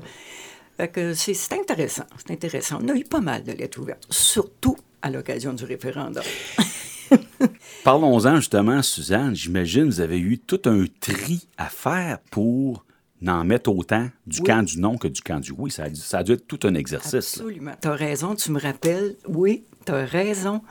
c'est 1.16 1.54
intéressant, 1.54 2.04
c'est 2.18 2.34
intéressant. 2.34 2.80
On 2.84 2.90
a 2.90 2.96
eu 2.96 3.06
pas 3.06 3.22
mal 3.22 3.44
de 3.44 3.54
lettres 3.54 3.80
ouvertes, 3.80 4.06
surtout 4.10 4.76
à 5.02 5.10
l'occasion 5.10 5.54
du 5.54 5.64
référendum. 5.64 6.24
Parlons-en 7.84 8.38
justement, 8.38 8.82
Suzanne. 8.82 9.36
J'imagine 9.36 9.84
que 9.84 9.90
vous 9.94 10.02
avez 10.02 10.20
eu 10.20 10.40
tout 10.40 10.62
un 10.66 10.86
tri 11.00 11.48
à 11.58 11.66
faire 11.70 12.20
pour 12.32 12.85
n'en 13.26 13.44
mettre 13.44 13.70
autant 13.72 14.08
du 14.28 14.40
Oui. 14.40 14.46
camp 14.46 14.64
du 14.64 14.80
non 14.80 14.98
que 14.98 15.08
du 15.08 15.22
camp 15.22 15.40
du 15.40 15.52
oui. 15.52 15.72
Ça 15.72 15.84
a, 15.84 15.90
dû- 15.90 16.00
ça 16.00 16.20
a 16.20 16.24
dû 16.24 16.34
être 16.34 16.48
tout 16.48 16.60
un 16.64 16.76
exercice. 16.76 17.14
Absolument. 17.38 17.74
Tu 17.82 17.88
as 17.88 17.94
raison, 17.94 18.36
tu 18.36 18.52
me 18.52 18.60
rappelles. 18.60 19.16
Oui, 19.28 19.66
tu 19.86 19.92
as 19.92 20.06
raison. 20.06 20.62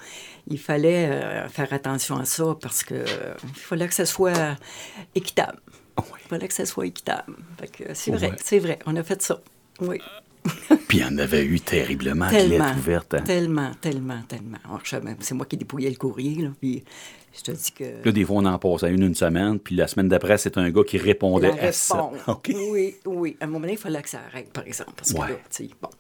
Il 0.47 0.59
fallait 0.59 1.09
euh, 1.11 1.49
faire 1.49 1.73
attention 1.73 2.17
à 2.19 2.25
ça 2.25 2.57
parce 2.61 2.83
que 2.85 2.95
euh, 2.95 3.35
il 3.45 3.55
fallait 3.61 3.89
que 3.89 3.95
ça 3.95 4.07
soit 4.07 4.57
équitable. 5.15 5.59
Oui. 5.99 6.05
Il 6.25 6.29
fallait 6.29 6.49
que 6.49 6.55
ça 6.55 6.67
soit 6.67 6.87
équitable. 6.87 7.35
C'est 7.95 8.11
vrai, 8.11 8.31
Ouais. 8.31 8.37
c'est 8.43 8.59
vrai. 8.59 8.79
On 8.87 8.97
a 8.97 9.03
fait 9.03 9.21
ça. 9.23 9.41
Oui. 9.81 9.99
Puis 10.89 10.99
il 10.99 11.01
y 11.01 11.05
en 11.05 11.17
avait 11.19 11.45
eu 11.45 11.59
terriblement 11.61 12.27
de 12.27 12.31
Tellement. 12.33 12.67
lettres 12.67 12.79
ouvertes. 12.79 13.15
hein. 13.15 13.23
Tellement, 13.23 13.71
tellement, 13.81 14.21
tellement. 14.29 14.59
Savais- 14.85 15.17
c'est 15.21 15.35
moi 15.35 15.47
qui 15.47 15.57
dépouillais 15.57 15.89
le 15.91 15.97
courrier, 15.97 16.43
là. 16.43 16.51
Puis 16.61 16.85
je 17.37 17.43
te 17.43 17.51
dis 17.51 17.73
que. 17.73 18.05
Là, 18.05 18.13
des 18.13 18.25
fois, 18.25 18.37
on 18.37 18.45
en 18.45 18.59
passe 18.59 18.85
à 18.85 18.89
une 18.89 19.03
une 19.03 19.15
semaine, 19.15 19.59
puis 19.59 19.75
la 19.75 19.89
semaine 19.89 20.09
d'après, 20.09 20.39
c'est 20.39 20.57
un 20.57 20.71
gars 20.71 20.85
qui 20.85 20.99
répondait 20.99 21.59
à 21.59 21.73
ça. 21.73 22.11
Oui, 22.49 22.97
oui. 23.07 23.37
À 23.41 23.45
un 23.45 23.47
moment 23.47 23.61
donné, 23.61 23.73
il 23.73 23.79
fallait 23.79 24.03
que 24.03 24.09
ça 24.09 24.21
arrête, 24.29 24.53
par 24.53 24.67
exemple. 24.67 24.93
Parce 24.97 25.13
que 25.13 25.19
là, 25.19 25.29
tu 25.29 25.35
sais, 25.51 25.71
bon. 25.81 25.91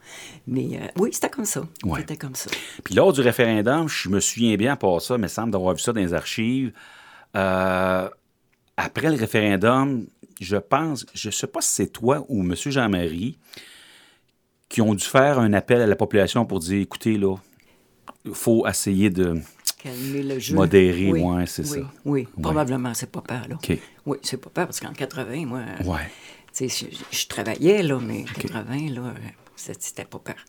Mais 0.47 0.79
euh, 0.81 0.87
oui, 0.97 1.11
c'était 1.12 1.29
comme 1.29 1.44
ça. 1.44 1.62
Ouais. 1.85 2.01
C'était 2.01 2.16
comme 2.16 2.35
ça. 2.35 2.51
Puis 2.83 2.94
lors 2.94 3.12
du 3.12 3.20
référendum, 3.20 3.88
je 3.88 4.09
me 4.09 4.20
souviens 4.20 4.57
bien 4.57 4.77
pas 4.77 5.01
ça, 5.01 5.18
mais 5.18 5.27
il 5.27 5.31
semble 5.31 5.51
d'avoir 5.51 5.75
vu 5.75 5.81
ça 5.81 5.92
dans 5.92 6.01
les 6.01 6.14
archives. 6.14 6.73
Euh, 7.37 8.09
après 8.77 9.11
le 9.11 9.16
référendum, 9.16 10.07
je 10.40 10.57
pense, 10.57 11.07
je 11.14 11.31
sais 11.31 11.47
pas 11.47 11.61
si 11.61 11.68
c'est 11.68 11.92
toi 11.92 12.25
ou 12.29 12.42
M. 12.42 12.55
Jean-Marie 12.55 13.38
qui 14.68 14.81
ont 14.81 14.94
dû 14.94 15.05
faire 15.05 15.38
un 15.38 15.53
appel 15.53 15.81
à 15.81 15.87
la 15.87 15.97
population 15.97 16.44
pour 16.47 16.59
dire, 16.59 16.81
écoutez, 16.81 17.16
là, 17.16 17.37
il 18.25 18.35
faut 18.35 18.66
essayer 18.66 19.11
de... 19.11 19.40
Calmer 19.85 20.23
le 20.23 20.38
jeu. 20.38 20.55
Modérer, 20.55 21.12
oui, 21.12 21.20
ouais, 21.20 21.47
c'est 21.47 21.62
oui, 21.62 21.68
ça. 21.68 21.92
Oui, 22.07 22.20
Ouais. 22.23 22.42
probablement, 22.42 22.94
c'est 22.94 23.11
pas 23.11 23.20
peur, 23.20 23.47
là. 23.49 23.55
OK. 23.57 23.79
Oui, 24.07 24.16
c'est 24.23 24.38
pas 24.38 24.49
peur, 24.51 24.66
parce 24.66 24.81
qu'en 24.81 24.92
80, 24.94 25.44
moi, 25.47 25.61
Ouais. 25.85 26.11
je, 26.59 26.87
je 27.11 27.27
travaillais, 27.27 27.83
là, 27.83 27.99
mais 28.01 28.25
80, 28.25 28.88
là, 28.94 29.12
c'était 29.57 30.07
pas 30.07 30.18
peur. 30.18 30.42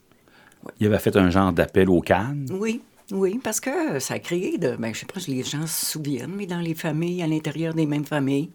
Il 0.80 0.88
avait 0.88 1.00
fait 1.00 1.16
un 1.18 1.30
genre 1.30 1.52
d'appel 1.52 1.90
au 1.90 2.00
Cannes. 2.00 2.48
Oui, 2.50 2.82
oui, 3.12 3.40
parce 3.44 3.60
que 3.60 4.00
ça 4.00 4.16
a 4.16 4.20
créé 4.20 4.58
de. 4.58 4.76
Ben, 4.78 4.94
je 4.96 5.02
sais 5.02 5.06
pas 5.06 5.20
si 5.20 5.32
les 5.36 5.44
gens 5.44 5.68
se 5.68 5.86
souviennent, 5.86 6.34
mais 6.34 6.48
dans 6.48 6.60
les 6.62 6.74
familles, 6.74 7.22
à 7.22 7.28
l'intérieur 7.28 7.74
des 7.74 7.86
mêmes 7.86 8.06
familles, 8.06 8.50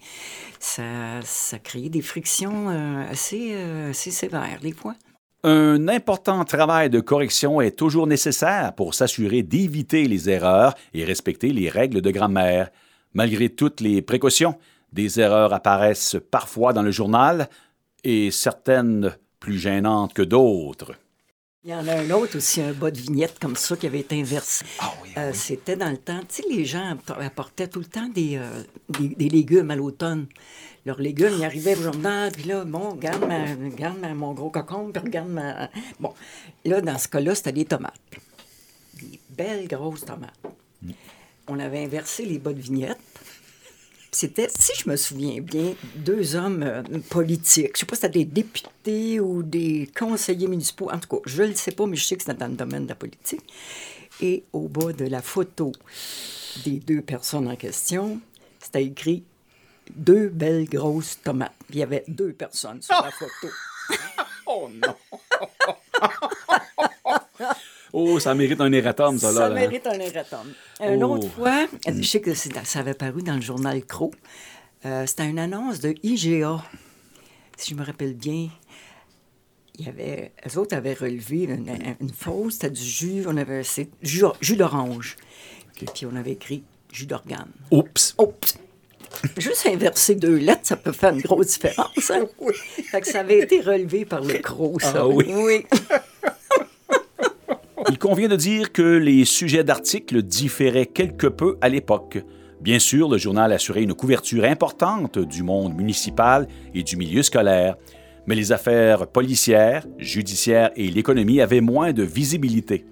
ça, 0.59 1.21
ça 1.23 1.57
a 1.57 1.59
créé 1.61 1.89
des 1.91 2.01
frictions 2.03 2.69
euh, 2.71 3.05
assez, 3.09 3.51
euh, 3.53 3.91
assez 3.91 4.11
sévères, 4.11 4.59
des 4.63 4.73
fois. 4.73 4.95
Un 5.43 5.89
important 5.89 6.45
travail 6.45 6.91
de 6.91 7.01
correction 7.01 7.61
est 7.63 7.71
toujours 7.79 8.07
nécessaire 8.07 8.75
pour 8.75 8.93
s'assurer 8.95 9.43
d'éviter 9.43 10.07
les 10.07 10.29
erreurs 10.29 10.75
et 10.93 11.05
respecter 11.05 11.53
les 11.53 11.71
règles 11.71 12.03
de 12.03 12.11
grammaire. 12.11 12.71
Malgré 13.15 13.49
toutes 13.49 13.81
les 13.81 14.03
précautions, 14.03 14.57
des 14.93 15.19
erreurs 15.19 15.55
apparaissent 15.55 16.17
parfois 16.31 16.73
dans 16.75 16.83
le 16.83 16.91
journal 16.91 17.49
et 18.05 18.31
certaines 18.31 19.17
plus 19.39 19.59
gênantes 19.59 20.13
que 20.13 20.23
d'autres. 20.23 20.93
Il 21.65 21.71
y 21.71 21.75
en 21.75 21.87
a 21.89 21.95
un 21.95 22.11
autre 22.11 22.39
aussi, 22.39 22.63
un 22.63 22.73
bas 22.73 22.91
de 22.91 22.99
vignette 22.99 23.39
comme 23.39 23.55
ça 23.57 23.77
qui 23.77 23.87
avait 23.87 24.01
été 24.01 24.19
inversé. 24.19 24.65
Ah 24.79 24.93
oui, 25.03 25.11
Euh, 25.19 25.31
C'était 25.35 25.77
dans 25.77 25.91
le 25.91 25.99
temps, 25.99 26.21
tu 26.21 26.43
sais, 26.43 26.45
les 26.51 26.65
gens 26.65 26.97
apportaient 27.19 27.69
tout 27.69 27.81
le 27.81 27.85
temps 27.85 28.09
des, 28.09 28.37
euh, 28.37 28.63
des, 28.89 29.09
des 29.09 29.29
légumes 29.29 29.71
à 29.71 29.77
l'automne. 29.77 30.27
Leurs 30.87 31.01
légumes, 31.01 31.35
ils 31.39 31.45
arrivaient 31.45 31.77
au 31.77 31.83
journal, 31.83 32.33
puis 32.33 32.45
là, 32.45 32.65
bon, 32.65 32.91
regarde, 32.91 33.27
ma, 33.27 33.45
regarde 33.45 33.99
ma- 33.99 34.15
mon 34.15 34.33
gros 34.33 34.51
cocon, 34.51 34.91
puis 34.93 35.03
regarde 35.03 35.29
ma... 35.29 35.69
Bon, 35.99 36.15
là, 36.65 36.81
dans 36.81 36.97
ce 36.97 37.07
cas-là, 37.09 37.35
c'était 37.35 37.53
des 37.53 37.67
tomates. 37.67 38.01
Des 38.95 39.21
belles 39.29 39.69
grosses 39.69 40.05
tomates. 40.05 40.33
On 41.49 41.59
avait 41.59 41.85
inversé 41.85 42.25
les 42.25 42.39
bas 42.39 42.53
de 42.53 42.61
vignette. 42.61 42.99
C'était, 44.13 44.49
si 44.49 44.73
je 44.77 44.89
me 44.89 44.97
souviens 44.97 45.41
bien, 45.41 45.75
deux 45.95 46.35
hommes 46.35 46.63
euh, 46.63 46.83
politiques. 47.11 47.73
Je 47.75 47.81
sais 47.81 47.87
pas 47.87 47.95
si 47.95 48.01
c'était 48.01 48.19
des 48.21 48.25
députés 48.25 49.21
ou 49.21 49.43
des 49.43 49.89
conseillers 49.97 50.49
municipaux. 50.49 50.91
En 50.91 50.99
tout 50.99 51.09
cas, 51.09 51.23
je 51.27 51.43
ne 51.43 51.49
le 51.49 51.55
sais 51.55 51.71
pas, 51.71 51.87
mais 51.87 51.97
je 51.97 52.05
sais 52.05 52.17
que 52.17 52.23
c'était 52.23 52.35
dans 52.35 52.49
le 52.49 52.57
domaine 52.57 52.85
de 52.85 52.89
la 52.89 52.95
politique. 52.97 53.43
Et 54.21 54.43
au 54.53 54.69
bas 54.69 54.93
de 54.93 55.05
la 55.05 55.23
photo 55.23 55.73
des 56.65 56.81
deux 56.81 57.03
personnes 57.03 57.49
en 57.49 57.55
question, 57.55 58.21
c'était 58.59 58.85
écrit 58.85 59.23
deux 59.97 60.29
belles 60.29 60.69
grosses 60.69 61.19
tomates. 61.23 61.53
Il 61.71 61.77
y 61.77 61.83
avait 61.83 62.05
deux 62.09 62.33
personnes 62.33 62.81
sur 62.83 62.95
la 63.03 63.11
photo. 63.11 63.49
Oh 64.53 64.69
non! 64.69 64.95
oh, 67.93 68.19
ça 68.19 68.35
mérite 68.35 68.61
un 68.61 68.73
erratum, 68.73 69.19
ça, 69.19 69.29
là. 69.33 69.49
Ça 69.49 69.51
mérite 69.51 69.87
un 69.87 69.99
erratum. 69.99 70.53
Une 70.81 71.05
Oh. 71.05 71.15
autre 71.15 71.29
fois, 71.29 71.67
je 71.87 72.03
sais 72.03 72.21
que 72.21 72.35
ça 72.35 72.79
avait 72.81 72.95
paru 72.95 73.23
dans 73.23 73.35
le 73.37 73.41
journal 73.41 73.85
Cro. 73.85 74.13
Euh, 74.87 75.07
C'était 75.07 75.29
une 75.29 75.39
annonce 75.39 75.81
de 75.81 75.95
IGA. 76.03 76.65
Si 77.57 77.71
je 77.71 77.75
me 77.77 77.85
rappelle 77.85 78.15
bien, 78.15 78.49
il 79.79 79.87
y 79.87 79.89
avait, 79.89 80.33
eux 80.49 80.59
autres 80.59 80.75
avaient 80.77 80.95
relevé 80.95 81.43
une, 81.45 81.69
une 82.01 82.11
fausse, 82.13 82.55
c'était 82.55 82.71
du 82.71 82.83
jus, 82.83 83.25
on 83.27 83.37
avait, 83.37 83.63
jus, 84.03 84.25
jus 84.41 84.57
d'orange. 84.57 85.17
Puis 85.75 86.07
on 86.07 86.17
avait 86.17 86.33
écrit 86.33 86.65
jus 86.93 87.07
d'organe. 87.07 87.51
Oups! 87.71 88.15
Oh! 88.19 88.35
Juste 89.37 89.67
inverser 89.67 90.15
deux 90.15 90.37
lettres, 90.37 90.63
ça 90.65 90.77
peut 90.77 90.93
faire 90.93 91.13
une 91.13 91.21
grosse 91.21 91.49
différence. 91.49 92.11
Hein? 92.11 92.27
Fait 92.91 93.01
que 93.01 93.07
ça 93.07 93.21
avait 93.21 93.41
été 93.41 93.61
relevé 93.61 94.05
par 94.05 94.21
le 94.23 94.35
ça. 94.81 94.93
Ah 94.95 95.09
oui. 95.09 95.27
oui. 95.29 95.67
Il 97.89 97.99
convient 97.99 98.29
de 98.29 98.37
dire 98.37 98.73
que 98.73 98.83
les 98.83 99.25
sujets 99.25 99.65
d'articles 99.65 100.23
différaient 100.23 100.87
quelque 100.87 101.27
peu 101.27 101.57
à 101.61 101.69
l'époque. 101.69 102.19
Bien 102.61 102.79
sûr, 102.79 103.09
le 103.09 103.19
journal 103.19 103.53
assurait 103.53 103.83
une 103.83 103.95
couverture 103.95 104.45
importante 104.45 105.19
du 105.19 105.43
monde 105.43 105.75
municipal 105.75 106.47
et 106.75 106.83
du 106.83 106.97
milieu 106.97 107.23
scolaire, 107.23 107.77
mais 108.27 108.35
les 108.35 108.53
affaires 108.53 109.07
policières, 109.07 109.87
judiciaires 109.99 110.71
et 110.77 110.91
l'économie 110.91 111.41
avaient 111.41 111.63
moins 111.63 111.93
de 111.93 112.03
visibilité. 112.03 112.85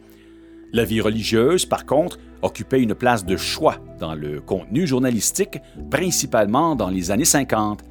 La 0.73 0.85
vie 0.85 1.01
religieuse, 1.01 1.67
par 1.67 1.87
contre, 1.87 2.19
occupait 2.43 2.83
une 2.83 2.95
place 2.95 3.25
de 3.25 3.37
choix 3.37 3.77
dans 3.99 4.15
le 4.15 4.41
contenu 4.41 4.87
journalistique, 4.87 5.59
principalement 5.91 6.77
dans 6.77 6.89
les 6.89 7.11
années 7.11 7.25
50. 7.25 7.83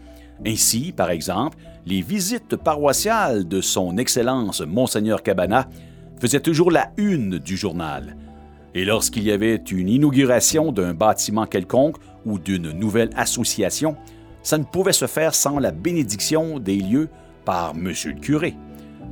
Ainsi, 0.45 0.91
par 0.91 1.09
exemple, 1.09 1.57
les 1.85 2.01
visites 2.01 2.55
paroissiales 2.55 3.47
de 3.47 3.61
son 3.61 3.97
Excellence 3.97 4.61
Monseigneur 4.61 5.23
Cabana 5.23 5.67
faisaient 6.19 6.39
toujours 6.39 6.71
la 6.71 6.91
une 6.97 7.39
du 7.39 7.57
journal. 7.57 8.15
Et 8.75 8.85
lorsqu'il 8.85 9.23
y 9.23 9.31
avait 9.31 9.55
une 9.55 9.89
inauguration 9.89 10.71
d'un 10.71 10.93
bâtiment 10.93 11.45
quelconque 11.45 11.97
ou 12.25 12.37
d'une 12.37 12.71
nouvelle 12.71 13.09
association, 13.15 13.95
ça 14.43 14.57
ne 14.57 14.63
pouvait 14.63 14.93
se 14.93 15.07
faire 15.07 15.33
sans 15.33 15.59
la 15.59 15.71
bénédiction 15.71 16.59
des 16.59 16.77
lieux 16.77 17.09
par 17.45 17.73
Monsieur 17.75 18.11
le 18.11 18.19
curé. 18.19 18.55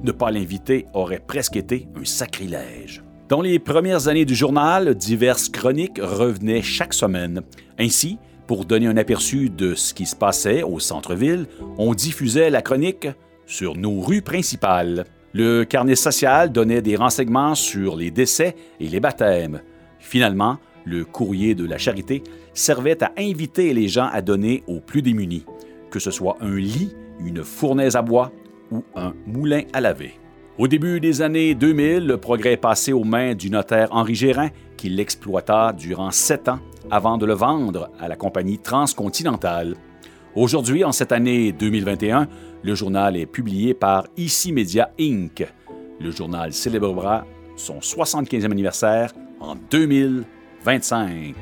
Ne 0.03 0.11
pas 0.11 0.29
l'inviter 0.29 0.85
aurait 0.93 1.23
presque 1.25 1.55
été 1.55 1.87
un 1.99 2.05
sacrilège. 2.05 3.04
Dans 3.27 3.41
les 3.41 3.57
premières 3.57 4.07
années 4.07 4.25
du 4.25 4.35
journal, 4.35 4.93
diverses 4.93 5.49
chroniques 5.49 5.99
revenaient 5.99 6.61
chaque 6.61 6.93
semaine. 6.93 7.41
Ainsi, 7.79 8.19
pour 8.45 8.65
donner 8.65 8.85
un 8.85 8.97
aperçu 8.97 9.49
de 9.49 9.73
ce 9.73 9.95
qui 9.95 10.05
se 10.05 10.15
passait 10.15 10.61
au 10.61 10.79
centre-ville, 10.79 11.47
on 11.79 11.95
diffusait 11.95 12.51
la 12.51 12.61
chronique 12.61 13.07
sur 13.47 13.75
nos 13.75 13.99
rues 13.99 14.21
principales. 14.21 15.05
Le 15.33 15.63
carnet 15.63 15.95
social 15.95 16.51
donnait 16.51 16.83
des 16.83 16.95
renseignements 16.95 17.55
sur 17.55 17.95
les 17.95 18.11
décès 18.11 18.55
et 18.79 18.87
les 18.87 18.99
baptêmes. 18.99 19.61
Finalement, 19.97 20.59
le 20.85 21.03
courrier 21.03 21.55
de 21.55 21.65
la 21.65 21.79
charité 21.79 22.21
servait 22.53 23.03
à 23.03 23.11
inviter 23.17 23.73
les 23.73 23.87
gens 23.87 24.07
à 24.13 24.21
donner 24.21 24.63
aux 24.67 24.79
plus 24.79 25.01
démunis, 25.01 25.45
que 25.89 25.97
ce 25.97 26.11
soit 26.11 26.37
un 26.41 26.55
lit, 26.55 26.93
une 27.19 27.43
fournaise 27.43 27.95
à 27.95 28.03
bois 28.03 28.31
ou 28.71 28.83
un 28.95 29.15
moulin 29.25 29.63
à 29.73 29.81
laver. 29.81 30.13
Au 30.57 30.69
début 30.69 31.01
des 31.01 31.21
années 31.21 31.53
2000, 31.53 32.07
le 32.07 32.17
progrès 32.17 32.53
est 32.53 32.57
passé 32.57 32.93
aux 32.93 33.03
mains 33.03 33.35
du 33.35 33.49
notaire 33.49 33.89
Henri 33.91 34.15
Gérin, 34.15 34.47
qui 34.77 34.87
l'exploita 34.87 35.73
durant 35.73 36.11
sept 36.11 36.47
ans 36.47 36.59
avant 36.89 37.17
de 37.17 37.25
le 37.25 37.33
vendre 37.33 37.89
à 37.99 38.07
la 38.07 38.15
compagnie 38.15 38.57
transcontinentale. 38.57 39.75
Aujourd'hui, 40.33 40.85
en 40.85 40.93
cette 40.93 41.11
année 41.11 41.51
2021, 41.51 42.29
le 42.63 42.73
journal 42.73 43.17
est 43.17 43.25
publié 43.25 43.73
par 43.73 44.07
ICI 44.15 44.53
Media 44.53 44.91
Inc. 44.97 45.45
Le 45.99 46.11
journal 46.11 46.53
célébrera 46.53 47.25
son 47.57 47.79
75e 47.79 48.49
anniversaire 48.49 49.11
en 49.41 49.55
2025. 49.55 51.35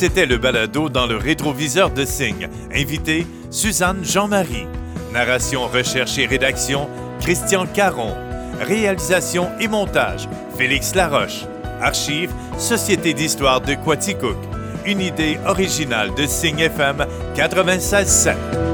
C'était 0.00 0.24
le 0.24 0.38
balado 0.38 0.88
dans 0.88 1.06
le 1.06 1.18
rétroviseur 1.18 1.90
de 1.90 2.06
Signe. 2.06 2.48
Invité, 2.74 3.26
Suzanne 3.50 4.02
Jean-Marie. 4.02 4.66
Narration, 5.12 5.66
recherche 5.66 6.16
et 6.16 6.24
rédaction, 6.24 6.88
Christian 7.20 7.66
Caron. 7.66 8.14
Réalisation 8.62 9.50
et 9.60 9.68
montage, 9.68 10.26
Félix 10.56 10.94
Laroche. 10.94 11.44
Archives, 11.82 12.32
Société 12.56 13.12
d'histoire 13.12 13.60
de 13.60 13.74
Quaticook. 13.74 14.38
Une 14.86 15.02
idée 15.02 15.38
originale 15.44 16.14
de 16.14 16.24
Signe 16.24 16.60
FM 16.60 17.04
96.7. 17.36 18.69